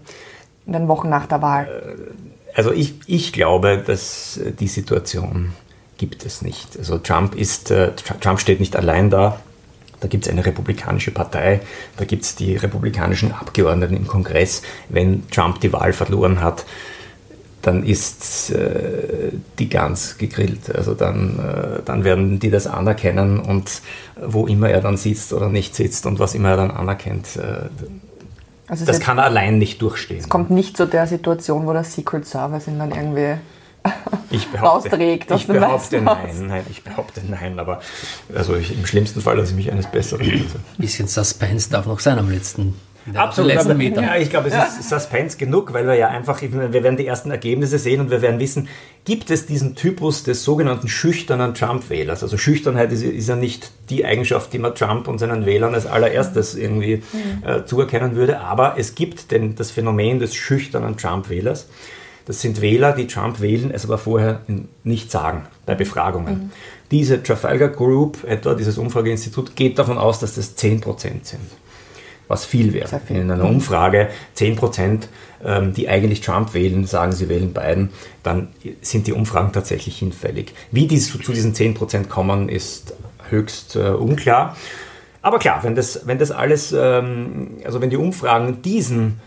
in 0.65 0.73
den 0.73 0.87
Wochen 0.87 1.09
nach 1.09 1.25
der 1.25 1.41
Wahl? 1.41 1.67
Äh, 1.67 2.57
also 2.57 2.71
ich, 2.71 2.99
ich 3.07 3.33
glaube, 3.33 3.81
dass 3.85 4.39
die 4.59 4.67
Situation 4.67 5.53
gibt 6.01 6.25
es 6.25 6.41
nicht. 6.41 6.79
Also 6.79 6.97
Trump 6.97 7.35
ist, 7.35 7.69
äh, 7.69 7.91
Trump 8.19 8.39
steht 8.39 8.59
nicht 8.59 8.75
allein 8.75 9.11
da. 9.11 9.39
Da 9.99 10.07
gibt 10.07 10.25
es 10.25 10.31
eine 10.31 10.43
republikanische 10.43 11.11
Partei, 11.11 11.59
da 11.97 12.05
gibt 12.05 12.23
es 12.23 12.35
die 12.35 12.55
republikanischen 12.55 13.31
Abgeordneten 13.33 13.95
im 13.95 14.07
Kongress. 14.07 14.63
Wenn 14.89 15.29
Trump 15.29 15.61
die 15.61 15.71
Wahl 15.71 15.93
verloren 15.93 16.41
hat, 16.41 16.65
dann 17.61 17.83
ist 17.83 18.49
äh, 18.49 19.31
die 19.59 19.69
Gans 19.69 20.17
gegrillt. 20.17 20.75
Also 20.75 20.95
dann, 20.95 21.37
äh, 21.37 21.83
dann 21.85 22.03
werden 22.03 22.39
die 22.39 22.49
das 22.49 22.65
anerkennen 22.65 23.39
und 23.39 23.83
wo 24.19 24.47
immer 24.47 24.71
er 24.71 24.81
dann 24.81 24.97
sitzt 24.97 25.33
oder 25.33 25.49
nicht 25.49 25.75
sitzt 25.75 26.07
und 26.07 26.17
was 26.17 26.33
immer 26.33 26.49
er 26.49 26.57
dann 26.57 26.71
anerkennt, 26.71 27.35
äh, 27.35 27.69
also 28.67 28.85
das 28.85 28.99
kann 29.01 29.19
er 29.19 29.25
allein 29.25 29.59
nicht 29.59 29.81
durchstehen. 29.83 30.19
Es 30.19 30.29
kommt 30.29 30.49
nicht 30.49 30.77
zu 30.77 30.87
der 30.87 31.05
Situation, 31.05 31.67
wo 31.67 31.73
der 31.73 31.83
Secret 31.83 32.25
Service 32.25 32.67
ihn 32.67 32.79
dann 32.79 32.91
irgendwie 32.91 33.35
ich 34.29 34.47
behaupte, 34.47 34.89
rausträgt. 34.89 35.31
Ich 35.31 35.47
behaupte 35.47 36.01
nein, 36.01 36.47
nein, 36.47 36.65
ich 36.69 36.83
behaupte 36.83 37.21
nein, 37.27 37.59
aber 37.59 37.81
also 38.33 38.55
ich, 38.55 38.77
im 38.77 38.85
schlimmsten 38.85 39.21
Fall 39.21 39.37
lasse 39.37 39.51
ich 39.51 39.57
mich 39.57 39.71
eines 39.71 39.87
Besseren. 39.87 40.25
Ein 40.25 40.45
bisschen 40.77 41.07
Suspense 41.07 41.69
darf 41.69 41.85
noch 41.85 41.99
sein 41.99 42.19
am 42.19 42.29
letzten 42.29 42.75
Absolut. 43.15 43.57
Aber, 43.57 43.73
ja, 43.73 44.15
ich 44.17 44.29
glaube, 44.29 44.49
es 44.49 44.53
ja. 44.53 44.63
ist 44.63 44.87
Suspense 44.87 45.37
genug, 45.37 45.73
weil 45.73 45.87
wir 45.87 45.95
ja 45.95 46.09
einfach, 46.09 46.39
wir 46.41 46.71
werden 46.71 46.97
die 46.97 47.07
ersten 47.07 47.31
Ergebnisse 47.31 47.79
sehen 47.79 47.99
und 47.99 48.11
wir 48.11 48.21
werden 48.21 48.39
wissen, 48.39 48.67
gibt 49.05 49.31
es 49.31 49.47
diesen 49.47 49.75
Typus 49.75 50.23
des 50.23 50.43
sogenannten 50.43 50.87
schüchternen 50.87 51.55
Trump-Wählers? 51.55 52.21
Also 52.21 52.37
Schüchternheit 52.37 52.91
ist, 52.91 53.01
ist, 53.01 53.27
ja 53.27 53.35
nicht 53.35 53.71
die 53.89 54.05
Eigenschaft, 54.05 54.53
die 54.53 54.59
man 54.59 54.75
Trump 54.75 55.07
und 55.07 55.17
seinen 55.17 55.47
Wählern 55.47 55.73
als 55.73 55.87
allererstes 55.87 56.53
irgendwie 56.53 56.97
mhm. 57.11 57.49
äh, 57.49 57.65
zuerkennen 57.65 58.15
würde, 58.15 58.39
aber 58.39 58.75
es 58.77 58.93
gibt 58.93 59.31
denn 59.31 59.55
das 59.55 59.71
Phänomen 59.71 60.19
des 60.19 60.35
schüchternen 60.35 60.95
Trump-Wählers. 60.95 61.67
Das 62.25 62.41
sind 62.41 62.61
Wähler, 62.61 62.93
die 62.93 63.07
Trump 63.07 63.41
wählen, 63.41 63.71
es 63.71 63.85
aber 63.85 63.97
vorher 63.97 64.41
nicht 64.83 65.11
sagen 65.11 65.45
bei 65.65 65.75
Befragungen. 65.75 66.33
Mhm. 66.33 66.51
Diese 66.91 67.23
Trafalgar 67.23 67.69
Group, 67.69 68.23
etwa 68.25 68.53
dieses 68.53 68.77
Umfrageinstitut, 68.77 69.55
geht 69.55 69.79
davon 69.79 69.97
aus, 69.97 70.19
dass 70.19 70.35
das 70.35 70.57
10% 70.57 70.81
sind 71.23 71.41
was 72.31 72.45
viel 72.45 72.73
wäre. 72.73 72.99
Viel. 73.05 73.17
In 73.17 73.29
einer 73.29 73.43
Umfrage 73.43 74.09
10 74.33 74.55
Prozent, 74.55 75.09
ähm, 75.43 75.73
die 75.73 75.89
eigentlich 75.89 76.21
Trump 76.21 76.53
wählen, 76.53 76.85
sagen, 76.85 77.11
sie 77.11 77.29
wählen 77.29 77.53
Biden, 77.53 77.89
dann 78.23 78.47
sind 78.81 79.05
die 79.05 79.13
Umfragen 79.13 79.51
tatsächlich 79.51 79.99
hinfällig. 79.99 80.53
Wie 80.71 80.87
die 80.87 80.97
zu, 80.97 81.19
zu 81.19 81.33
diesen 81.33 81.53
10 81.53 81.75
Prozent 81.75 82.09
kommen, 82.09 82.49
ist 82.49 82.95
höchst 83.29 83.75
äh, 83.75 83.89
unklar. 83.89 84.55
Aber 85.21 85.37
klar, 85.37 85.63
wenn 85.63 85.75
das, 85.75 86.07
wenn 86.07 86.17
das 86.17 86.31
alles, 86.31 86.71
ähm, 86.71 87.57
also 87.63 87.81
wenn 87.81 87.91
die 87.91 87.97
Umfragen 87.97 88.61
diesen 88.61 89.19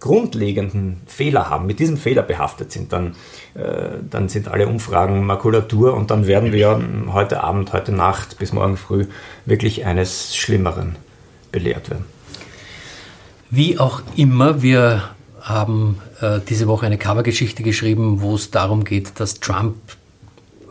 grundlegenden 0.00 1.00
Fehler 1.06 1.50
haben, 1.50 1.66
mit 1.66 1.80
diesem 1.80 1.96
Fehler 1.96 2.22
behaftet 2.22 2.70
sind, 2.72 2.92
dann, 2.92 3.16
äh, 3.54 3.98
dann 4.08 4.28
sind 4.28 4.48
alle 4.48 4.68
Umfragen 4.68 5.26
Makulatur 5.26 5.94
und 5.94 6.10
dann 6.10 6.26
werden 6.26 6.52
wir 6.52 6.80
heute 7.12 7.42
Abend, 7.42 7.72
heute 7.72 7.92
Nacht 7.92 8.38
bis 8.38 8.52
morgen 8.52 8.76
früh 8.76 9.06
wirklich 9.44 9.84
eines 9.84 10.36
Schlimmeren 10.36 10.96
belehrt 11.50 11.90
werden. 11.90 12.04
Wie 13.50 13.78
auch 13.78 14.02
immer, 14.14 14.62
wir 14.62 15.10
haben 15.40 16.00
äh, 16.20 16.40
diese 16.46 16.66
Woche 16.68 16.86
eine 16.86 16.98
Covergeschichte 16.98 17.62
geschrieben, 17.62 18.20
wo 18.20 18.34
es 18.34 18.50
darum 18.50 18.84
geht, 18.84 19.18
dass 19.18 19.40
Trump, 19.40 19.76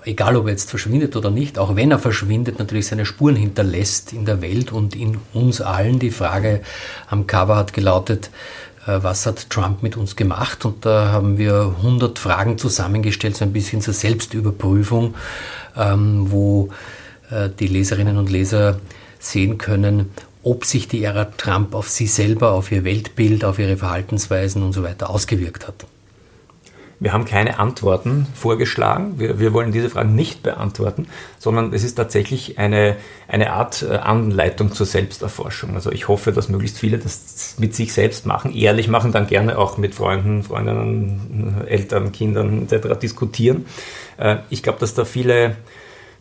egal 0.03 0.35
ob 0.35 0.45
er 0.45 0.51
jetzt 0.51 0.69
verschwindet 0.69 1.15
oder 1.15 1.31
nicht, 1.31 1.57
auch 1.57 1.75
wenn 1.75 1.89
er 1.89 1.97
verschwindet, 1.97 2.59
natürlich 2.59 2.87
seine 2.87 3.07
Spuren 3.07 3.35
hinterlässt 3.35 4.13
in 4.13 4.25
der 4.25 4.41
Welt 4.41 4.71
und 4.71 4.95
in 4.95 5.17
uns 5.33 5.59
allen. 5.59 5.97
Die 5.97 6.11
Frage 6.11 6.61
am 7.09 7.25
Cover 7.25 7.55
hat 7.55 7.73
gelautet, 7.73 8.29
was 8.87 9.25
hat 9.25 9.49
Trump 9.49 9.83
mit 9.83 9.97
uns 9.97 10.15
gemacht? 10.15 10.65
Und 10.65 10.85
da 10.85 11.11
haben 11.11 11.37
wir 11.37 11.75
100 11.77 12.19
Fragen 12.19 12.57
zusammengestellt, 12.57 13.37
so 13.37 13.45
ein 13.45 13.53
bisschen 13.53 13.81
zur 13.81 13.93
Selbstüberprüfung, 13.93 15.15
ähm, 15.75 16.31
wo 16.31 16.69
äh, 17.29 17.49
die 17.49 17.67
Leserinnen 17.67 18.17
und 18.17 18.29
Leser 18.29 18.79
sehen 19.19 19.57
können, 19.57 20.11
ob 20.43 20.65
sich 20.65 20.87
die 20.87 21.03
Ära 21.03 21.25
Trump 21.25 21.75
auf 21.75 21.89
sie 21.89 22.07
selber, 22.07 22.53
auf 22.53 22.71
ihr 22.71 22.83
Weltbild, 22.83 23.43
auf 23.43 23.59
ihre 23.59 23.77
Verhaltensweisen 23.77 24.63
und 24.63 24.73
so 24.73 24.83
weiter 24.83 25.09
ausgewirkt 25.09 25.67
hat. 25.67 25.85
Wir 26.99 27.13
haben 27.13 27.25
keine 27.25 27.59
Antworten 27.59 28.25
vorgeschlagen. 28.33 29.19
Wir, 29.19 29.39
wir, 29.39 29.53
wollen 29.53 29.71
diese 29.71 29.89
Fragen 29.89 30.15
nicht 30.15 30.41
beantworten, 30.41 31.07
sondern 31.37 31.71
es 31.71 31.83
ist 31.83 31.95
tatsächlich 31.95 32.57
eine, 32.57 32.95
eine 33.27 33.53
Art 33.53 33.83
äh, 33.83 33.97
Anleitung 33.97 34.71
zur 34.73 34.87
Selbsterforschung. 34.87 35.75
Also 35.75 35.91
ich 35.91 36.07
hoffe, 36.07 36.31
dass 36.31 36.49
möglichst 36.49 36.79
viele 36.79 36.97
das 36.97 37.55
mit 37.59 37.75
sich 37.75 37.93
selbst 37.93 38.25
machen, 38.25 38.53
ehrlich 38.55 38.87
machen, 38.87 39.11
dann 39.11 39.27
gerne 39.27 39.59
auch 39.59 39.77
mit 39.77 39.93
Freunden, 39.93 40.41
Freundinnen, 40.41 41.65
Eltern, 41.67 42.11
Kindern 42.11 42.67
etc. 42.67 42.99
diskutieren. 42.99 43.67
Äh, 44.17 44.37
ich 44.49 44.63
glaube, 44.63 44.79
dass 44.79 44.95
da 44.95 45.05
viele, 45.05 45.55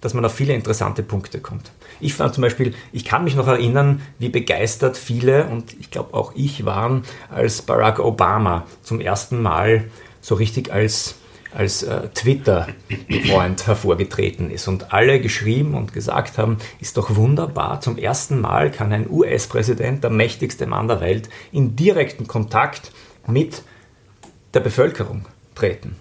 dass 0.03 0.13
man 0.13 0.27
auf 0.27 0.35
viele 0.35 0.53
interessante 0.53 1.03
Punkte 1.03 1.41
kommt. 1.41 1.71
Ich 2.01 2.13
fand 2.13 2.35
zum 2.35 2.43
Beispiel, 2.43 2.75
ich 2.93 3.07
kann 3.07 3.25
mich 3.25 3.35
noch 3.35 3.49
erinnern, 3.49 4.03
wie 4.19 4.29
begeistert 4.29 4.99
viele 4.99 5.47
und 5.47 5.75
ich 5.81 5.91
glaube 5.91 6.13
auch 6.13 6.33
ich 6.35 6.67
waren, 6.67 7.05
als 7.31 7.63
Barack 7.63 7.99
Obama 7.99 8.67
zum 8.83 9.01
ersten 9.01 9.41
Mal 9.41 9.85
so 10.27 10.35
richtig 10.35 10.73
als 10.73 11.15
als 11.55 11.85
äh, 11.85 12.09
Twitter-Freund 12.13 13.67
hervorgetreten 13.67 14.51
ist. 14.51 14.69
Und 14.69 14.93
alle 14.93 15.21
geschrieben 15.21 15.75
und 15.75 15.95
gesagt 15.95 16.37
haben, 16.37 16.59
ist 16.81 16.99
doch 16.99 17.17
wunderbar, 17.17 17.81
zum 17.81 17.97
ersten 17.97 18.41
Mal 18.41 18.71
kann 18.71 18.93
ein 18.93 19.09
US-Präsident, 19.09 20.05
der 20.05 20.11
mächtigste 20.11 20.67
Mann 20.67 20.87
der 20.87 21.01
Welt, 21.01 21.31
in 21.53 21.75
direkten 21.75 22.27
Kontakt 22.27 22.93
mit 23.27 23.63
der 24.53 24.61
Bevölkerung 24.61 25.25
treten 25.55 25.97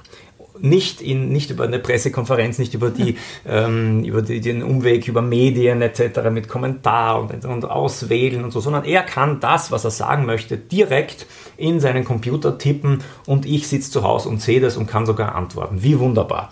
nicht, 0.59 1.01
in, 1.01 1.29
nicht 1.29 1.49
über 1.51 1.63
eine 1.63 1.79
Pressekonferenz, 1.79 2.57
nicht 2.57 2.73
über, 2.73 2.89
die, 2.89 3.17
ähm, 3.47 4.03
über 4.03 4.21
die, 4.21 4.41
den 4.41 4.63
Umweg 4.63 5.07
über 5.07 5.21
Medien 5.21 5.81
etc. 5.81 6.29
mit 6.31 6.47
Kommentar 6.47 7.21
und, 7.21 7.45
und 7.45 7.65
Auswählen 7.65 8.43
und 8.43 8.51
so, 8.51 8.59
sondern 8.59 8.83
er 8.85 9.03
kann 9.03 9.39
das, 9.39 9.71
was 9.71 9.83
er 9.83 9.91
sagen 9.91 10.25
möchte, 10.25 10.57
direkt 10.57 11.25
in 11.57 11.79
seinen 11.79 12.03
Computer 12.03 12.57
tippen 12.57 13.03
und 13.25 13.45
ich 13.45 13.67
sitze 13.67 13.91
zu 13.91 14.03
Hause 14.03 14.29
und 14.29 14.41
sehe 14.41 14.59
das 14.59 14.77
und 14.77 14.87
kann 14.87 15.05
sogar 15.05 15.35
antworten. 15.35 15.83
Wie 15.83 15.99
wunderbar. 15.99 16.51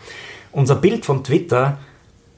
Unser 0.51 0.75
Bild 0.75 1.05
von 1.05 1.24
Twitter 1.24 1.77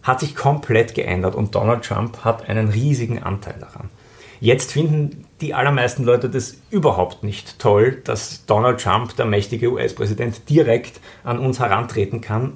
hat 0.03 0.19
sich 0.19 0.35
komplett 0.35 0.93
geändert 0.93 1.35
und 1.35 1.55
Donald 1.55 1.83
Trump 1.83 2.23
hat 2.23 2.47
einen 2.47 2.69
riesigen 2.69 3.21
Anteil 3.21 3.55
daran. 3.59 3.89
Jetzt 4.39 4.71
finden 4.71 5.25
die 5.41 5.53
allermeisten 5.53 6.03
Leute 6.03 6.29
das 6.29 6.57
überhaupt 6.69 7.23
nicht 7.23 7.59
toll, 7.59 8.01
dass 8.03 8.45
Donald 8.45 8.81
Trump, 8.81 9.15
der 9.15 9.25
mächtige 9.25 9.71
US-Präsident, 9.71 10.49
direkt 10.49 10.99
an 11.23 11.39
uns 11.39 11.59
herantreten 11.59 12.21
kann, 12.21 12.53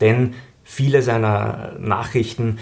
denn 0.00 0.34
viele 0.64 1.02
seiner 1.02 1.72
Nachrichten 1.78 2.58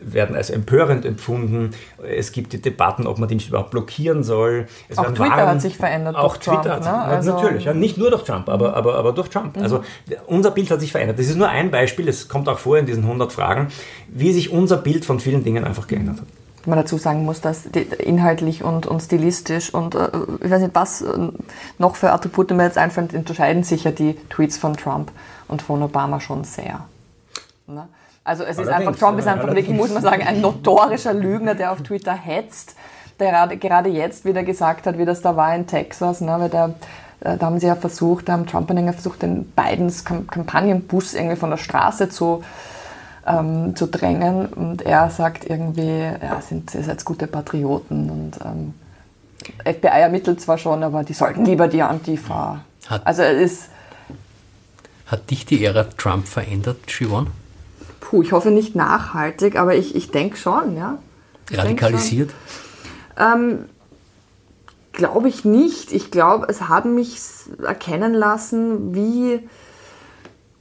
werden 0.00 0.36
als 0.36 0.50
empörend 0.50 1.04
empfunden. 1.04 1.70
Es 2.06 2.32
gibt 2.32 2.52
die 2.52 2.60
Debatten, 2.60 3.06
ob 3.06 3.18
man 3.18 3.28
den 3.28 3.38
überhaupt 3.40 3.70
blockieren 3.70 4.22
soll. 4.22 4.66
Es 4.88 4.98
auch 4.98 5.06
Twitter 5.06 5.30
Waren, 5.30 5.48
hat 5.48 5.62
sich 5.62 5.76
verändert 5.76 6.16
auch 6.16 6.36
Twitter 6.36 6.62
Trump. 6.62 6.84
Hat, 6.84 6.84
ne? 6.84 7.02
also 7.02 7.34
natürlich, 7.34 7.64
ja, 7.64 7.74
nicht 7.74 7.96
nur 7.96 8.10
durch 8.10 8.24
Trump, 8.24 8.48
aber, 8.48 8.74
aber, 8.76 8.96
aber 8.96 9.12
durch 9.12 9.28
Trump. 9.28 9.56
Mhm. 9.56 9.62
Also 9.62 9.82
unser 10.26 10.50
Bild 10.50 10.70
hat 10.70 10.80
sich 10.80 10.92
verändert. 10.92 11.18
Das 11.18 11.26
ist 11.26 11.36
nur 11.36 11.48
ein 11.48 11.70
Beispiel, 11.70 12.08
es 12.08 12.28
kommt 12.28 12.48
auch 12.48 12.58
vor 12.58 12.78
in 12.78 12.86
diesen 12.86 13.04
100 13.04 13.32
Fragen, 13.32 13.68
wie 14.08 14.32
sich 14.32 14.50
unser 14.50 14.76
Bild 14.76 15.04
von 15.04 15.20
vielen 15.20 15.44
Dingen 15.44 15.64
einfach 15.64 15.86
geändert 15.86 16.20
hat 16.20 16.26
man 16.68 16.78
dazu 16.78 16.98
sagen 16.98 17.24
muss, 17.24 17.40
dass 17.40 17.66
inhaltlich 17.66 18.62
und, 18.62 18.86
und 18.86 19.00
stilistisch 19.00 19.72
und 19.72 19.94
äh, 19.94 20.08
ich 20.42 20.50
weiß 20.50 20.62
nicht, 20.62 20.74
was 20.74 21.02
äh, 21.02 21.28
noch 21.78 21.96
für 21.96 22.12
Attribute 22.12 22.50
mir 22.52 22.64
jetzt 22.64 22.78
einfallen, 22.78 23.08
unterscheiden 23.12 23.62
sich 23.62 23.84
ja 23.84 23.90
die 23.90 24.14
Tweets 24.28 24.58
von 24.58 24.76
Trump 24.76 25.10
und 25.48 25.62
von 25.62 25.82
Obama 25.82 26.20
schon 26.20 26.44
sehr. 26.44 26.84
Ne? 27.66 27.88
Also 28.24 28.44
es 28.44 28.58
ist 28.58 28.68
einfach, 28.68 28.94
Trump 28.94 29.18
ist 29.18 29.26
einfach 29.26 29.46
wirklich, 29.46 29.70
muss 29.70 29.90
man 29.90 30.02
sagen, 30.02 30.22
ein 30.22 30.42
notorischer 30.42 31.14
Lügner, 31.14 31.54
der 31.54 31.72
auf 31.72 31.82
Twitter 31.82 32.12
hetzt. 32.12 32.76
der 33.18 33.46
gerade 33.56 33.88
jetzt 33.88 34.26
wieder 34.26 34.42
gesagt 34.42 34.86
hat, 34.86 34.98
wie 34.98 35.06
das 35.06 35.22
da 35.22 35.34
war 35.34 35.54
in 35.54 35.66
Texas, 35.66 36.20
ne, 36.20 36.36
weil 36.38 36.50
der, 36.50 36.74
äh, 37.20 37.38
da 37.38 37.46
haben 37.46 37.58
sie 37.58 37.66
ja 37.66 37.74
versucht, 37.74 38.28
da 38.28 38.34
haben 38.34 38.46
Trump-Anhänger 38.46 38.92
versucht, 38.92 39.22
den 39.22 39.44
Bidens 39.44 40.04
Kampagnenbus 40.04 41.14
irgendwie 41.14 41.36
von 41.36 41.50
der 41.50 41.56
Straße 41.56 42.10
zu, 42.10 42.44
ähm, 43.28 43.76
zu 43.76 43.86
drängen 43.86 44.46
und 44.46 44.82
er 44.82 45.10
sagt 45.10 45.44
irgendwie, 45.44 46.00
ja, 46.00 46.40
sind, 46.40 46.74
ihr 46.74 46.82
seid 46.82 47.04
gute 47.04 47.26
Patrioten 47.26 48.10
und 48.10 48.38
ähm, 48.44 48.74
FBI 49.64 50.00
ermittelt 50.00 50.40
zwar 50.40 50.58
schon, 50.58 50.82
aber 50.82 51.04
die 51.04 51.12
sollten 51.12 51.44
lieber 51.44 51.68
die 51.68 51.82
Antifa. 51.82 52.64
Hat, 52.86 53.06
also 53.06 53.22
es 53.22 53.52
ist. 53.52 53.68
Hat 55.06 55.30
dich 55.30 55.46
die 55.46 55.64
Ära 55.64 55.84
Trump 55.84 56.26
verändert, 56.26 56.78
Siobhan? 56.88 57.28
Puh, 58.00 58.22
ich 58.22 58.32
hoffe 58.32 58.50
nicht 58.50 58.74
nachhaltig, 58.74 59.56
aber 59.56 59.74
ich, 59.74 59.94
ich 59.94 60.10
denke 60.10 60.36
schon, 60.36 60.76
ja. 60.76 60.98
Ich 61.50 61.58
Radikalisiert? 61.58 62.30
Ähm, 63.18 63.64
glaube 64.92 65.28
ich 65.28 65.44
nicht. 65.44 65.92
Ich 65.92 66.10
glaube, 66.10 66.46
es 66.48 66.68
hat 66.68 66.84
mich 66.84 67.18
erkennen 67.64 68.12
lassen, 68.12 68.94
wie 68.94 69.48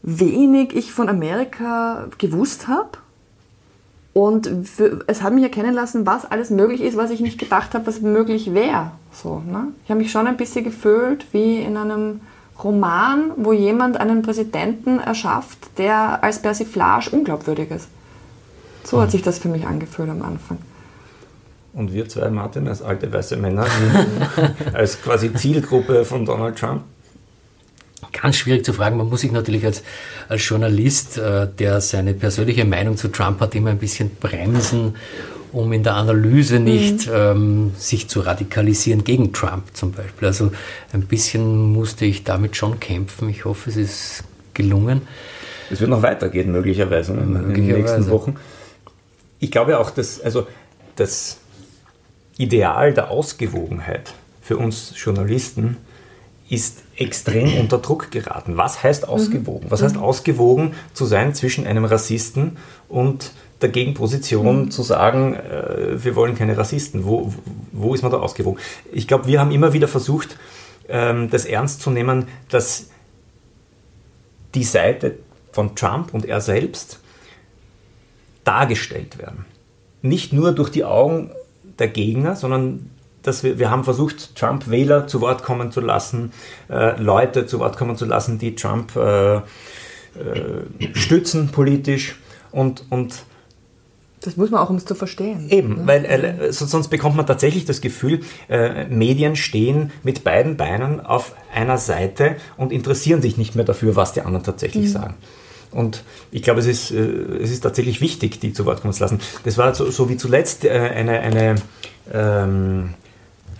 wenig 0.07 0.73
ich 0.73 0.93
von 0.93 1.09
Amerika 1.09 2.07
gewusst 2.17 2.69
habe. 2.69 2.97
Und 4.13 4.49
für, 4.63 5.03
es 5.05 5.21
hat 5.21 5.33
mich 5.33 5.43
erkennen 5.43 5.75
lassen, 5.75 6.07
was 6.07 6.25
alles 6.25 6.49
möglich 6.49 6.81
ist, 6.81 6.97
was 6.97 7.11
ich 7.11 7.19
nicht 7.19 7.37
gedacht 7.37 7.75
habe, 7.75 7.85
was 7.85 8.01
möglich 8.01 8.53
wäre. 8.53 8.91
So, 9.11 9.43
ne? 9.45 9.67
Ich 9.83 9.91
habe 9.91 9.99
mich 9.99 10.09
schon 10.09 10.25
ein 10.25 10.37
bisschen 10.37 10.63
gefühlt 10.63 11.25
wie 11.33 11.59
in 11.59 11.77
einem 11.77 12.21
Roman, 12.63 13.31
wo 13.35 13.51
jemand 13.51 13.97
einen 13.97 14.23
Präsidenten 14.23 14.99
erschafft, 14.99 15.59
der 15.77 16.23
als 16.23 16.41
Persiflage 16.41 17.11
unglaubwürdig 17.11 17.69
ist. 17.69 17.89
So 18.83 19.01
hat 19.01 19.11
sich 19.11 19.21
das 19.21 19.37
für 19.37 19.49
mich 19.49 19.67
angefühlt 19.67 20.09
am 20.09 20.23
Anfang. 20.23 20.57
Und 21.73 21.93
wir 21.93 22.07
zwei, 22.07 22.29
Martin, 22.29 22.67
als 22.67 22.81
alte 22.81 23.11
weiße 23.11 23.35
Männer, 23.35 23.67
als 24.73 24.99
quasi 25.01 25.31
Zielgruppe 25.33 26.05
von 26.05 26.25
Donald 26.25 26.57
Trump? 26.57 26.83
Ganz 28.11 28.37
schwierig 28.37 28.65
zu 28.65 28.73
fragen. 28.73 28.97
Man 28.97 29.09
muss 29.09 29.21
sich 29.21 29.31
natürlich 29.31 29.65
als, 29.65 29.83
als 30.29 30.47
Journalist, 30.47 31.17
äh, 31.17 31.47
der 31.47 31.81
seine 31.81 32.13
persönliche 32.13 32.65
Meinung 32.65 32.97
zu 32.97 33.09
Trump 33.09 33.39
hat, 33.39 33.55
immer 33.55 33.69
ein 33.69 33.77
bisschen 33.77 34.11
bremsen, 34.19 34.95
um 35.51 35.71
in 35.73 35.83
der 35.83 35.95
Analyse 35.95 36.59
nicht 36.59 37.07
mhm. 37.07 37.13
ähm, 37.13 37.71
sich 37.77 38.07
zu 38.07 38.21
radikalisieren 38.21 39.03
gegen 39.03 39.33
Trump 39.33 39.75
zum 39.75 39.91
Beispiel. 39.91 40.27
Also 40.27 40.51
ein 40.93 41.05
bisschen 41.07 41.71
musste 41.73 42.05
ich 42.05 42.23
damit 42.23 42.55
schon 42.55 42.79
kämpfen. 42.79 43.29
Ich 43.29 43.45
hoffe, 43.45 43.69
es 43.69 43.77
ist 43.77 44.23
gelungen. 44.53 45.01
Es 45.69 45.79
wird 45.81 45.89
noch 45.89 46.01
weitergehen, 46.01 46.51
möglicherweise, 46.51 47.13
möglicherweise. 47.13 47.59
in 47.59 47.67
den 47.67 47.77
nächsten 47.77 48.09
Wochen. 48.09 48.35
Ich 49.39 49.51
glaube 49.51 49.79
auch, 49.79 49.91
dass 49.91 50.21
also 50.21 50.47
das 50.95 51.37
Ideal 52.37 52.93
der 52.93 53.11
Ausgewogenheit 53.11 54.13
für 54.41 54.57
uns 54.57 54.93
Journalisten 54.95 55.77
ist 56.49 56.83
extrem 56.97 57.57
unter 57.59 57.77
Druck 57.77 58.11
geraten. 58.11 58.57
Was 58.57 58.83
heißt 58.83 59.07
ausgewogen? 59.07 59.67
Was 59.69 59.81
heißt 59.81 59.95
mhm. 59.95 60.03
ausgewogen 60.03 60.73
zu 60.93 61.05
sein 61.05 61.33
zwischen 61.33 61.65
einem 61.65 61.85
Rassisten 61.85 62.57
und 62.89 63.31
der 63.61 63.69
Gegenposition 63.69 64.65
mhm. 64.65 64.71
zu 64.71 64.83
sagen, 64.83 65.35
äh, 65.35 66.03
wir 66.03 66.15
wollen 66.15 66.35
keine 66.35 66.57
Rassisten? 66.57 67.05
Wo, 67.05 67.33
wo 67.71 67.93
ist 67.93 68.03
man 68.03 68.11
da 68.11 68.19
ausgewogen? 68.19 68.59
Ich 68.91 69.07
glaube, 69.07 69.27
wir 69.27 69.39
haben 69.39 69.51
immer 69.51 69.73
wieder 69.73 69.87
versucht, 69.87 70.37
ähm, 70.89 71.29
das 71.29 71.45
ernst 71.45 71.81
zu 71.81 71.89
nehmen, 71.89 72.27
dass 72.49 72.89
die 74.55 74.63
Seite 74.63 75.17
von 75.51 75.75
Trump 75.75 76.13
und 76.13 76.25
er 76.25 76.41
selbst 76.41 76.99
dargestellt 78.43 79.17
werden. 79.17 79.45
Nicht 80.01 80.31
nur 80.33 80.51
durch 80.53 80.69
die 80.69 80.83
Augen 80.83 81.31
der 81.79 81.87
Gegner, 81.87 82.35
sondern 82.35 82.89
dass 83.27 83.43
wir, 83.43 83.59
wir 83.59 83.69
haben 83.69 83.83
versucht, 83.83 84.35
Trump-Wähler 84.35 85.07
zu 85.07 85.21
Wort 85.21 85.43
kommen 85.43 85.71
zu 85.71 85.81
lassen, 85.81 86.31
äh, 86.69 86.99
Leute 87.01 87.45
zu 87.45 87.59
Wort 87.59 87.77
kommen 87.77 87.97
zu 87.97 88.05
lassen, 88.05 88.39
die 88.39 88.55
Trump 88.55 88.95
äh, 88.95 89.37
äh, 89.37 89.41
stützen 90.93 91.49
politisch 91.49 92.15
und, 92.51 92.85
und 92.89 93.23
das 94.21 94.35
muss 94.35 94.49
man 94.49 94.61
auch, 94.61 94.69
um 94.69 94.77
es 94.77 94.85
zu 94.85 94.95
verstehen. 94.95 95.47
Eben, 95.49 95.77
ja. 95.77 95.87
weil 95.87 96.05
äh, 96.05 96.51
sonst 96.51 96.87
bekommt 96.87 97.15
man 97.15 97.27
tatsächlich 97.27 97.65
das 97.65 97.81
Gefühl, 97.81 98.21
äh, 98.49 98.85
Medien 98.85 99.35
stehen 99.35 99.91
mit 100.03 100.23
beiden 100.23 100.57
Beinen 100.57 101.05
auf 101.05 101.35
einer 101.53 101.77
Seite 101.77 102.37
und 102.57 102.71
interessieren 102.71 103.21
sich 103.21 103.37
nicht 103.37 103.55
mehr 103.55 103.65
dafür, 103.65 103.95
was 103.95 104.13
die 104.13 104.21
anderen 104.21 104.43
tatsächlich 104.43 104.85
mhm. 104.85 104.91
sagen. 104.91 105.13
Und 105.71 106.03
ich 106.31 106.41
glaube, 106.41 106.61
es 106.61 106.65
ist, 106.65 106.91
äh, 106.91 106.97
es 107.41 107.51
ist 107.51 107.61
tatsächlich 107.61 108.01
wichtig, 108.01 108.39
die 108.39 108.53
zu 108.53 108.65
Wort 108.65 108.81
kommen 108.81 108.93
zu 108.93 109.03
lassen. 109.03 109.19
Das 109.43 109.57
war 109.57 109.75
so, 109.75 109.91
so 109.91 110.09
wie 110.09 110.17
zuletzt 110.17 110.65
äh, 110.65 110.71
eine, 110.71 111.19
eine 111.19 111.55
ähm, 112.11 112.93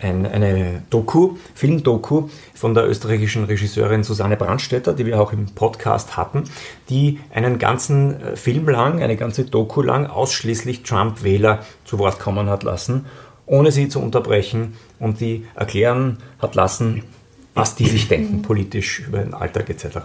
ein, 0.01 0.25
eine 0.25 0.83
Doku, 0.89 1.37
Filmdoku 1.55 2.29
von 2.53 2.73
der 2.73 2.87
österreichischen 2.87 3.45
Regisseurin 3.45 4.03
Susanne 4.03 4.37
Brandstetter, 4.37 4.93
die 4.93 5.05
wir 5.05 5.19
auch 5.19 5.33
im 5.33 5.47
Podcast 5.47 6.17
hatten, 6.17 6.43
die 6.89 7.19
einen 7.33 7.59
ganzen 7.59 8.21
äh, 8.21 8.35
Film 8.35 8.67
lang, 8.69 9.01
eine 9.01 9.17
ganze 9.17 9.45
Doku 9.45 9.81
lang 9.81 10.07
ausschließlich 10.07 10.83
Trump-Wähler 10.83 11.59
zu 11.85 11.99
Wort 11.99 12.19
kommen 12.19 12.49
hat 12.49 12.63
lassen, 12.63 13.05
ohne 13.45 13.71
sie 13.71 13.89
zu 13.89 13.99
unterbrechen 13.99 14.75
und 14.99 15.19
die 15.19 15.45
erklären 15.55 16.17
hat 16.39 16.55
lassen, 16.55 17.03
was 17.53 17.75
die 17.75 17.87
sich 17.87 18.07
denken 18.07 18.41
politisch 18.41 18.99
über 18.99 19.19
den 19.19 19.33
Alltag 19.33 19.69
etc. 19.69 19.99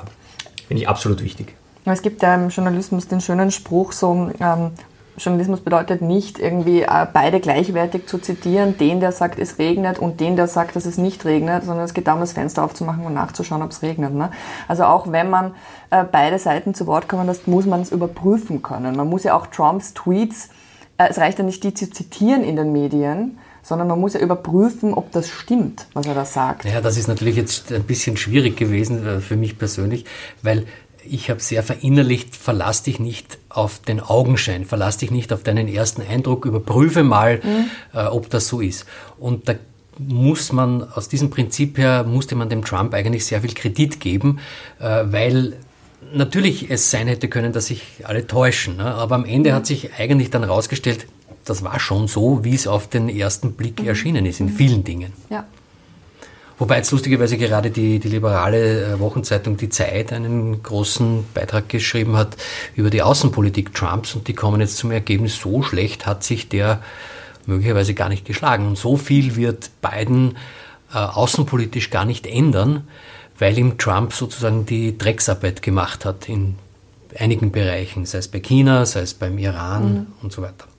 Finde 0.69 0.83
ich 0.83 0.89
absolut 0.89 1.23
wichtig. 1.23 1.55
Es 1.85 2.01
gibt 2.01 2.23
ja 2.23 2.35
im 2.35 2.49
Journalismus 2.49 3.09
den 3.09 3.21
schönen 3.21 3.51
Spruch, 3.51 3.93
so 3.93 4.31
ähm, 4.41 4.71
Journalismus 5.19 5.61
bedeutet 5.61 6.01
nicht 6.01 6.39
irgendwie 6.39 6.83
äh, 6.83 7.07
beide 7.13 7.41
gleichwertig 7.41 8.07
zu 8.07 8.19
zitieren, 8.19 8.79
den, 8.79 9.01
der 9.01 9.13
sagt, 9.13 9.39
es 9.39 9.59
regnet 9.59 9.99
und 9.99 10.21
den, 10.21 10.37
der 10.37 10.49
sagt, 10.49 10.75
dass 10.75 10.87
es 10.87 10.97
nicht 10.97 11.25
regnet, 11.25 11.65
sondern 11.65 11.85
es 11.85 11.93
geht 11.93 12.07
darum, 12.07 12.21
das 12.21 12.33
Fenster 12.33 12.65
aufzumachen 12.65 13.05
und 13.05 13.13
nachzuschauen, 13.13 13.63
ob 13.63 13.71
es 13.71 13.83
regnet. 13.83 14.15
Ne? 14.15 14.31
Also 14.69 14.85
auch 14.85 15.13
wenn 15.13 15.29
man 15.29 15.55
äh, 15.91 16.05
beide 16.11 16.39
Seiten 16.39 16.75
zu 16.75 16.87
Wort 16.87 17.09
kommen 17.09 17.27
lässt, 17.27 17.47
muss 17.47 17.67
man 17.67 17.83
es 17.83 17.93
überprüfen 17.93 18.63
können. 18.63 18.97
Man 18.97 19.09
muss 19.09 19.25
ja 19.25 19.35
auch 19.35 19.47
Trumps 19.49 19.93
Tweets, 19.93 20.49
äh, 20.97 21.09
es 21.11 21.19
reicht 21.19 21.39
ja 21.39 21.45
nicht, 21.45 21.63
die 21.63 21.75
zu 21.75 21.91
zitieren 21.91 22.43
in 22.43 22.57
den 22.57 22.73
Medien, 22.73 23.39
sondern 23.63 23.89
man 23.89 24.01
muss 24.01 24.15
ja 24.15 24.21
überprüfen, 24.21 24.95
ob 24.95 25.13
das 25.13 25.29
stimmt, 25.29 25.87
was 25.93 26.07
er 26.07 26.15
da 26.15 26.25
sagt. 26.25 26.65
Ja, 26.65 26.81
das 26.81 26.97
ist 26.97 27.07
natürlich 27.07 27.37
jetzt 27.37 27.71
ein 27.71 27.85
bisschen 27.85 28.17
schwierig 28.17 28.57
gewesen 28.57 29.21
für 29.21 29.37
mich 29.37 29.57
persönlich, 29.57 30.05
weil 30.43 30.67
ich 31.09 31.31
habe 31.31 31.41
sehr 31.41 31.63
verinnerlicht, 31.63 32.37
verlass 32.37 32.83
dich 32.83 32.99
nicht 32.99 33.39
auf 33.49 33.81
den 33.81 34.01
Augenschein, 34.01 34.65
verlass 34.65 34.99
dich 34.99 35.11
nicht 35.11 35.33
auf 35.33 35.43
deinen 35.43 35.69
ersten 35.69 36.03
Eindruck, 36.03 36.45
überprüfe 36.45 37.03
mal, 37.03 37.41
mhm. 37.43 37.99
äh, 37.99 38.05
ob 38.07 38.31
das 38.31 38.49
so 38.49 38.61
ist. 38.61 38.87
Und 39.19 39.49
da 39.49 39.55
muss 39.99 40.53
man, 40.53 40.83
aus 40.93 41.09
diesem 41.09 41.31
Prinzip 41.31 41.79
her, 41.79 42.05
musste 42.05 42.35
man 42.35 42.49
dem 42.49 42.65
Trump 42.65 42.95
eigentlich 42.95 43.27
sehr 43.27 43.43
viel 43.43 43.55
Kredit 43.55 44.01
geben, 44.01 44.41
äh, 44.79 45.05
weil 45.05 45.55
natürlich 46.13 46.71
es 46.71 46.91
sein 46.91 47.09
hätte 47.09 47.29
können, 47.29 47.53
dass 47.53 47.67
sich 47.67 47.83
alle 48.05 48.27
täuschen. 48.27 48.77
Ne? 48.77 48.85
Aber 48.85 49.15
am 49.15 49.25
Ende 49.25 49.51
mhm. 49.51 49.55
hat 49.55 49.67
sich 49.67 49.95
eigentlich 49.95 50.31
dann 50.31 50.45
herausgestellt, 50.45 51.07
das 51.45 51.65
war 51.65 51.81
schon 51.81 52.07
so, 52.07 52.45
wie 52.45 52.55
es 52.55 52.67
auf 52.67 52.89
den 52.89 53.09
ersten 53.09 53.53
Blick 53.53 53.83
mhm. 53.83 53.89
erschienen 53.89 54.27
ist, 54.27 54.41
in 54.41 54.49
vielen 54.49 54.85
Dingen. 54.85 55.13
Ja. 55.31 55.45
Wobei 56.63 56.77
jetzt 56.77 56.93
lustigerweise 56.93 57.39
gerade 57.39 57.73
die, 57.73 57.99
die 57.99 58.09
liberale 58.09 58.85
äh, 58.85 59.01
Wochenzeitung 59.01 59.57
Die 59.57 59.69
Zeit 59.69 60.13
einen 60.13 60.63
großen 60.63 61.25
Beitrag 61.35 61.69
geschrieben 61.69 62.17
hat 62.17 62.37
über 62.77 62.89
die 62.89 63.03
Außenpolitik 63.03 63.75
Trumps 63.75 64.15
und 64.15 64.29
die 64.29 64.33
kommen 64.33 64.61
jetzt 64.61 64.77
zum 64.77 64.93
Ergebnis, 64.93 65.41
so 65.41 65.65
schlecht 65.65 66.07
hat 66.07 66.23
sich 66.23 66.49
der 66.49 66.81
möglicherweise 67.47 67.95
gar 67.95 68.09
nicht 68.09 68.25
geschlagen. 68.25 68.69
Und 68.69 68.79
so 68.79 68.97
viel 68.97 69.35
wird 69.35 69.71
Biden 69.81 70.37
äh, 70.95 70.99
außenpolitisch 70.99 71.91
gar 71.91 72.05
nicht 72.05 72.29
ändern, 72.29 72.87
weil 73.41 73.59
ihm 73.59 73.77
Trump 73.77 74.13
sozusagen 74.13 74.65
die 74.65 74.97
Drecksarbeit 74.97 75.63
gemacht 75.63 76.05
hat 76.05 76.29
in 76.29 76.55
einigen 77.19 77.51
Bereichen, 77.51 78.07
sei 78.07 78.19
es 78.19 78.29
bei 78.29 78.39
China, 78.39 78.87
sei 78.87 79.01
es 79.01 79.15
beim 79.15 79.37
Iran 79.37 79.93
mhm. 79.93 80.07
und 80.23 80.33
so 80.33 80.43
weiter. 80.43 80.72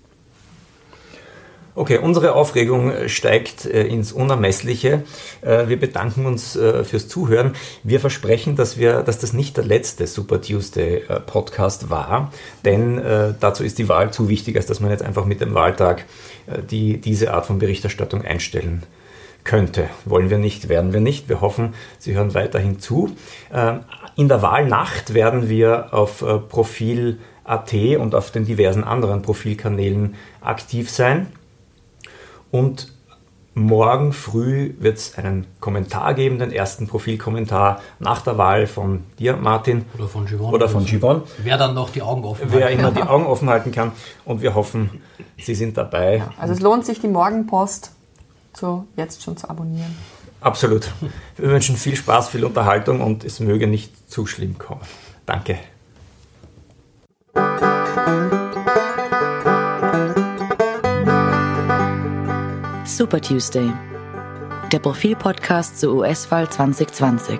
Okay, 1.75 1.97
unsere 1.97 2.35
Aufregung 2.35 2.91
äh, 2.91 3.09
steigt 3.09 3.65
äh, 3.65 3.87
ins 3.87 4.11
Unermessliche. 4.11 5.03
Äh, 5.41 5.67
wir 5.69 5.79
bedanken 5.79 6.27
uns 6.27 6.53
fürs 6.53 7.07
Zuhören. 7.07 7.53
Wir 7.83 7.99
versprechen, 7.99 8.55
dass, 8.55 8.77
wir, 8.77 9.01
dass 9.01 9.17
das 9.17 9.33
nicht 9.33 9.57
der 9.57 9.63
letzte 9.63 10.05
Super 10.05 10.39
Tuesday 10.39 11.03
Podcast 11.25 11.89
war, 11.89 12.31
denn 12.63 13.01
dazu 13.39 13.63
ist 13.63 13.79
die 13.79 13.89
Wahl 13.89 14.11
zu 14.11 14.29
wichtig, 14.29 14.55
als 14.55 14.65
dass 14.65 14.79
man 14.79 14.91
jetzt 14.91 15.03
einfach 15.03 15.25
mit 15.25 15.41
dem 15.41 15.53
Wahltag 15.53 16.05
die, 16.69 16.97
diese 16.99 17.33
Art 17.33 17.45
von 17.45 17.59
Berichterstattung 17.59 18.23
einstellen 18.23 18.83
könnte. 19.43 19.89
Wollen 20.05 20.29
wir 20.29 20.37
nicht, 20.37 20.69
werden 20.69 20.93
wir 20.93 21.01
nicht. 21.01 21.29
Wir 21.29 21.41
hoffen, 21.41 21.73
Sie 21.97 22.13
hören 22.13 22.33
weiterhin 22.33 22.79
zu. 22.79 23.15
Ähm, 23.53 23.81
in 24.15 24.27
der 24.27 24.41
Wahlnacht 24.41 25.13
werden 25.13 25.49
wir 25.49 25.93
auf 25.93 26.23
Profil.at 26.49 27.73
und 27.73 28.15
auf 28.15 28.31
den 28.31 28.45
diversen 28.45 28.83
anderen 28.83 29.21
Profilkanälen 29.21 30.15
aktiv 30.41 30.89
sein. 30.89 31.27
Und 32.53 32.89
morgen 33.55 34.13
früh 34.13 34.75
wird 34.77 34.99
es 34.99 35.17
einen 35.17 35.47
Kommentar 35.59 36.13
geben, 36.13 36.37
den 36.37 36.51
ersten 36.51 36.87
Profilkommentar 36.87 37.81
nach 37.97 38.21
der 38.21 38.37
Wahl 38.37 38.67
von 38.67 39.05
dir, 39.17 39.35
Martin. 39.37 39.85
Oder 39.97 40.07
von 40.07 40.27
Givon. 40.27 40.53
Oder 40.53 40.69
von 40.69 40.85
Givon. 40.85 41.23
Wer 41.39 41.57
dann 41.57 41.73
noch 41.73 41.89
die 41.89 42.03
Augen 42.03 42.23
offen 42.23 42.45
Wer 42.51 42.69
immer 42.69 42.91
die 42.91 43.01
Augen 43.01 43.25
offen 43.25 43.49
halten 43.49 43.71
kann. 43.71 43.91
Und 44.23 44.43
wir 44.43 44.53
hoffen, 44.53 45.01
Sie 45.35 45.55
sind 45.55 45.77
dabei. 45.77 46.17
Ja, 46.17 46.31
also 46.37 46.53
es 46.53 46.59
lohnt 46.59 46.85
sich, 46.85 47.01
die 47.01 47.07
Morgenpost 47.07 47.89
so 48.55 48.85
jetzt 48.97 49.23
schon 49.23 49.35
zu 49.35 49.49
abonnieren. 49.49 49.97
Absolut. 50.39 50.91
Wir 51.37 51.49
wünschen 51.49 51.75
viel 51.75 51.95
Spaß, 51.95 52.29
viel 52.29 52.45
Unterhaltung 52.45 53.01
und 53.01 53.23
es 53.23 53.39
möge 53.39 53.65
nicht 53.65 54.11
zu 54.11 54.27
schlimm 54.27 54.59
kommen. 54.59 54.81
Danke. 55.25 55.57
Super 63.03 63.19
Tuesday, 63.19 63.69
der 64.71 64.79
Profil-Podcast 64.79 65.77
zur 65.77 65.95
US-Wahl 65.95 66.49
2020. 66.49 67.37